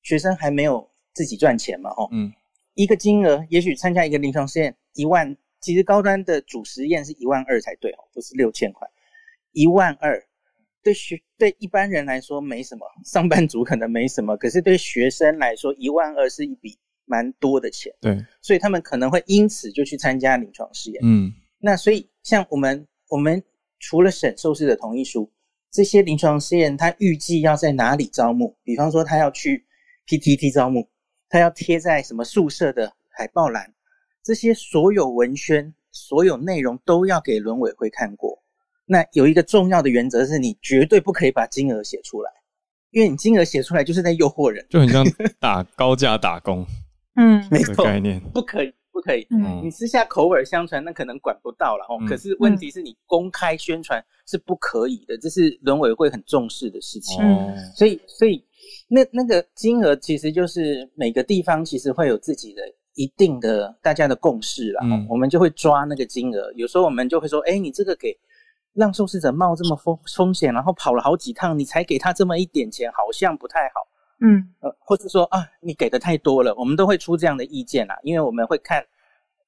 [0.03, 1.89] 学生还没有自己赚钱嘛？
[1.97, 2.31] 哦，嗯，
[2.75, 8.87] 一个金额，也许参加一个临床试验一万，其实高端的主实验是一万二才对哦，不是六千块，
[9.53, 10.23] 一万二
[10.85, 23.43] 对学对一般人来说没什么，上班族可能没什么，可是对学生来说一万二是一笔蛮多的钱，对，所以他们可能会因此就去参加临床试验，嗯，那所以像我们我们
[23.81, 25.33] 除了审受试的同意书，
[25.73, 28.57] 这些临床试验他预计要在哪里招募？
[28.63, 29.67] 比方说他要去。
[30.07, 30.87] PTT 招募，
[31.31, 33.73] 他要贴在什么宿舍的海报栏，
[34.23, 38.44] 这些所有文宣、所有内容都要给轮委会看过。
[38.87, 42.31] 那有一个重要的原则是，你绝对不可以把金额写出来，
[42.91, 45.05] 因为你金额写出来就是在诱惑人，就很像
[45.41, 46.67] 打 高价打工。
[47.17, 49.27] 嗯，没错，概念不可以，不可以。
[49.31, 51.99] 嗯，你私下口耳相传，那可能管不到了哦。
[52.09, 57.23] 可是问题是你公开宣传是不可以的，这是轮委会很重视的事情。
[57.23, 58.45] 嗯，所以，所以。
[58.89, 62.63] 那那个金额其实就是每个地方其实会有自己的
[62.95, 66.51] 一定的大家的共识啦，我们就会抓那个金额。
[66.55, 68.17] 有时候我们就会说，哎，你这个给
[68.75, 73.87] 让受试者冒这么风风险，然后跑了好几趟，你才给他这么一点钱，好像不太好。
[74.21, 78.85] 嗯，呃，或者说啊，你给的太多了，我们都会出这样的意见啦，因为我们会看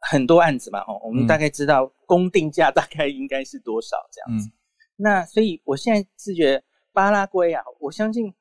[0.00, 4.50] 很多案子嘛，哦，我们大概知道公定价大概应该是多少这样子。
[4.96, 6.62] 那所以我现在是觉得
[6.92, 8.32] 巴拉圭啊，我相信。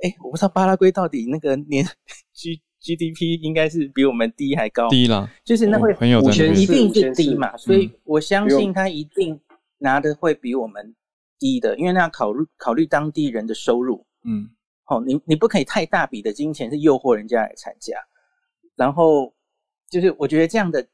[0.00, 1.84] 哎，我不知道巴拉圭到底那个年
[2.32, 4.88] G G D P 应该是比我们低还高？
[4.88, 9.40] 低了，就是那会五千一定是低嘛，所以我相信他一定
[9.78, 10.94] 拿的会比我们
[11.38, 14.06] 低的，因为那要考虑考虑当地人的收入。
[14.24, 14.50] 嗯，
[14.84, 17.96] 好，你你不可以太大笔的金钱是诱惑人家来参加，
[18.76, 19.34] 然后
[19.90, 20.86] 就是我觉得这样的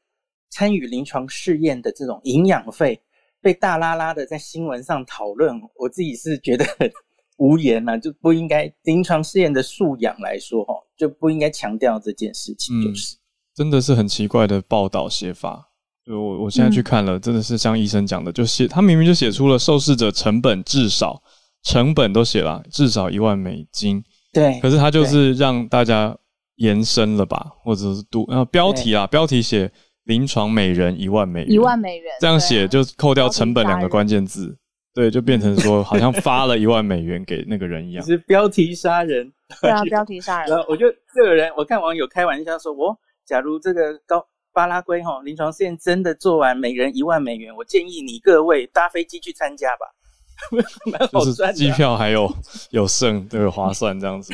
[0.49, 3.01] 参与临床试验的这种营养费
[3.41, 6.91] 被大拉拉的在新闻上讨论，我自己是觉得很。
[7.37, 12.81] 无言呐，就不应该临床试验的素养来说，哈，就不应该强调这件事情。
[12.81, 13.17] 就是，
[13.53, 15.73] 真的是很奇怪的报道写法。
[16.05, 21.21] 就我我现在去看了，真的是像医生讲的，就写他明明就写出了受试者成本至少
[21.63, 24.59] 成本都写了至少一万美金，对。
[24.59, 26.15] 可是他就是让大家
[26.57, 29.71] 延伸了吧，或者是读呃标题啊，标题写
[30.03, 34.55] 临床每人一万美元，一万美元这样写就扣掉成本两个关键字。
[34.93, 39.29] 对，就变成说 好像发了一万美元给那个人一样，是标题杀人。
[39.59, 40.49] 对啊， 标题杀人。
[40.49, 44.25] 然后我就这个人，我看网友开玩笑说，我假如这个高
[44.55, 52.33] 巴拉圭哈临床试验真的做完，每人一万美元，我建议你各位搭飞机去参加吧， 就是机票还有
[52.71, 54.33] 有剩，对，划算这样子。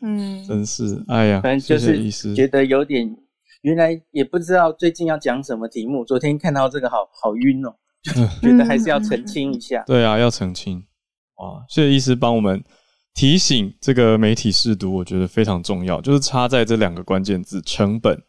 [0.00, 3.12] 嗯， 真是，哎呀，反正就是觉得有点，
[3.62, 7.74] 原来也不知道最近要讲什么题目，昨天看到这个好好晕哦。
[8.42, 9.82] 觉得还是要澄清一下。
[9.86, 10.84] 对啊，要澄清。
[11.36, 12.62] 哇，谢谢医师帮我们
[13.14, 18.22] 提醒这个媒体试读，我觉得非常重要，就是差在这两个关键字：成本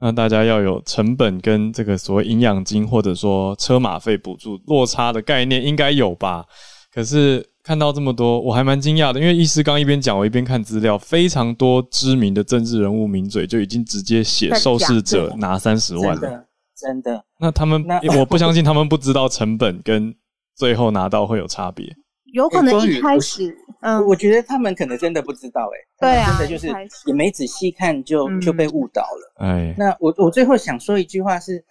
[0.00, 6.44] 那大家要有成本跟这个所谓营养金或者说车马费补助落差的概念，应该有吧？
[6.92, 16.44] 可是看到这么多，我还蛮惊讶的，因为医师刚一边讲，我一边看资料，非常多知名的政治人物名嘴就已经直接写受试者拿三十万了，
[16.76, 17.24] 真的。
[17.40, 17.84] 那他们，
[18.16, 20.14] 我不相信他们不知道成本跟
[20.56, 21.86] 最后拿到会有差别。
[22.32, 26.68] 有可能一开始，嗯，我觉得他们可能真的不知道，哎，对啊，真的就是
[27.06, 29.32] 也没仔细看就就被误导了。
[29.36, 31.64] 哎，那我我最后想说一句话是，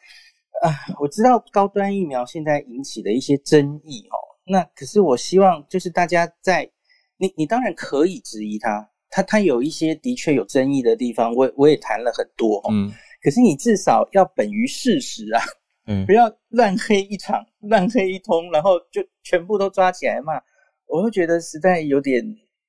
[0.64, 6.70] 啊，我知道高端疫苗现在引起的一些争议哦，那可是我希望就是大家在，
[7.18, 12.92] 你你当然可以质疑它，它它有一些的确有争议的地方，我我也谈了很多，嗯，
[13.22, 15.42] 可是你至少要本于事实啊。
[15.90, 20.34] 嗯，不要乱黑一场，乱黑一通，然后就全部都抓起来骂，
[20.88, 22.24] 我会觉得实在有点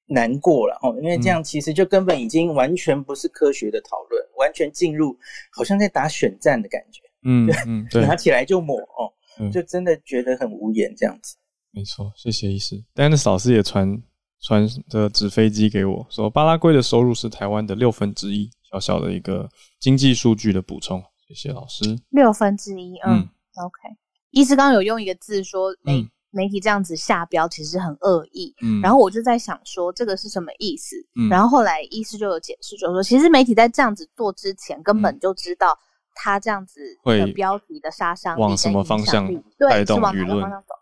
[0.07, 0.97] 难过了哦。
[1.03, 5.17] 因为这样其实就根本已经完全不是科学的讨论，完全进入
[5.53, 7.03] 好像在打选战的感觉。
[7.25, 9.11] 嗯嗯，对，拿起来就抹哦，
[9.53, 11.37] 就真的觉得很无言这样子。
[11.73, 12.83] 没错，谢谢医师。
[12.95, 14.01] 但是老师也传
[14.41, 19.49] 传的纸飞机给我说，巴拉圭的收入是台湾的六分之一，小小的一个
[19.81, 21.03] 经济数据的补充。
[21.27, 21.85] 谢谢老师。
[22.11, 23.97] 六分之一，嗯，OK。
[24.31, 30.97] 医师刚刚有用一个字说媒媒体这样子下标其实很恶意，嗯，然后我就在想说这个是什么意思？
[31.19, 35.77] 嗯，然后后来医师就有解释，就说其实媒体在这样子做之前根本就知道
[36.15, 39.27] 他这样子的标题的杀伤往什么方向
[39.59, 40.75] 对，是往哪个方向走，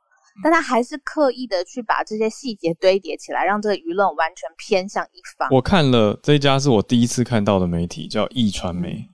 [0.42, 5.48] 但他还是刻意的去把这些细节堆叠起来，让这个舆论完全偏向一方。
[5.52, 9.08] 我看了这家是我第一次看到的媒体，叫易传媒。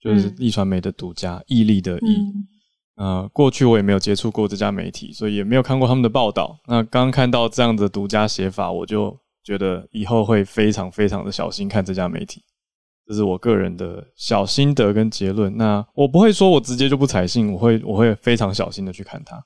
[0.00, 2.16] 就是易传媒的独家，毅力的毅。
[3.02, 6.56] 呃，过去我也没有接触过这家媒体，所以也没有看过他们的报道。
[6.68, 12.44] 那刚看到这样的独家写法，我就觉得以后会非常非常的小心看这家媒体。
[13.04, 15.56] 这是我个人的小心得跟结论。
[15.56, 19.36] 那我不会说我直接就不采信，我会我会非常小心的去看它。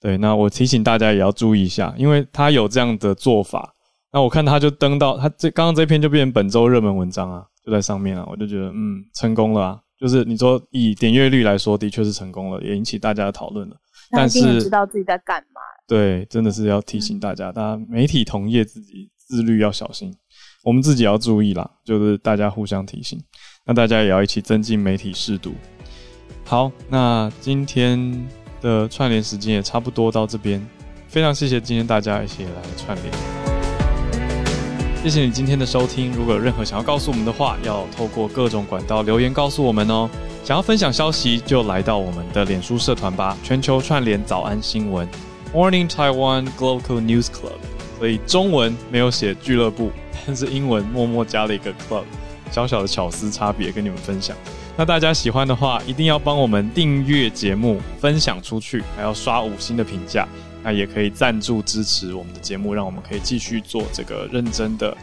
[0.00, 3.74] 对，那我提醒大家也要注意一下，因为他有这样的做法。
[4.12, 9.80] 那我看他就登到他这刚刚这篇就变成本周热门文章啊，就在上面啊，我就觉得嗯，成功了啊。
[10.02, 13.76] 就是你说以点阅率来说，的确是成功了，也引起大家的讨论了。
[14.10, 15.60] 但是知道自己在干嘛？
[15.86, 20.12] 对，真的是要提醒大家，大家媒体同业自己自律要小心，
[20.64, 21.70] 我们自己要注意啦。
[21.84, 23.16] 就是大家互相提醒，
[23.64, 25.54] 那大家也要一起增进媒体适度。
[26.44, 28.28] 好，那今天
[28.60, 30.60] 的串联时间也差不多到这边，
[31.06, 33.51] 非常谢谢今天大家一起来串联。
[35.02, 36.12] 谢谢你今天的收听。
[36.12, 40.08] 如果有任何想要告诉我们的话，要透过各种管道留言告诉我们哦。
[40.44, 43.36] 想要分享消息，就来到我们的脸书社团吧。
[43.42, 45.08] 全球串联早安新闻
[45.52, 47.58] ，Morning Taiwan Global News Club。
[47.98, 49.90] 所以中文没有写俱乐部，
[50.24, 52.04] 但是英文默默加了一个 club，
[52.52, 54.36] 小小的巧思差别跟你们分享。
[54.76, 60.28] 那大家喜欢的话，一定要帮我们订阅节目，分享出去，还要刷五星的评价。
[60.62, 64.96] 那也可以赞助支持我们的节目，让我们可以继续做这个认真的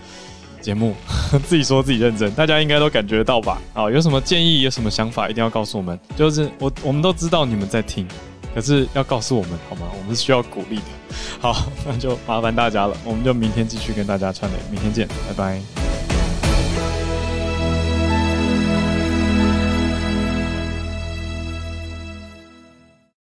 [0.62, 0.96] 节目。
[1.46, 3.62] 自己说自己认真，大家应该都感觉到吧？
[3.74, 6.00] 啊，有什么建议，有什么想法，一定要告诉我们。
[6.16, 8.08] 就是我我们都知道你们在听，
[8.56, 9.88] 可是要告诉我们好吗？
[9.98, 10.84] 我们是需要鼓励的。
[11.40, 15.89] 好，那就麻烦大家了，我们就明天继续跟大家串联，明天见，拜拜。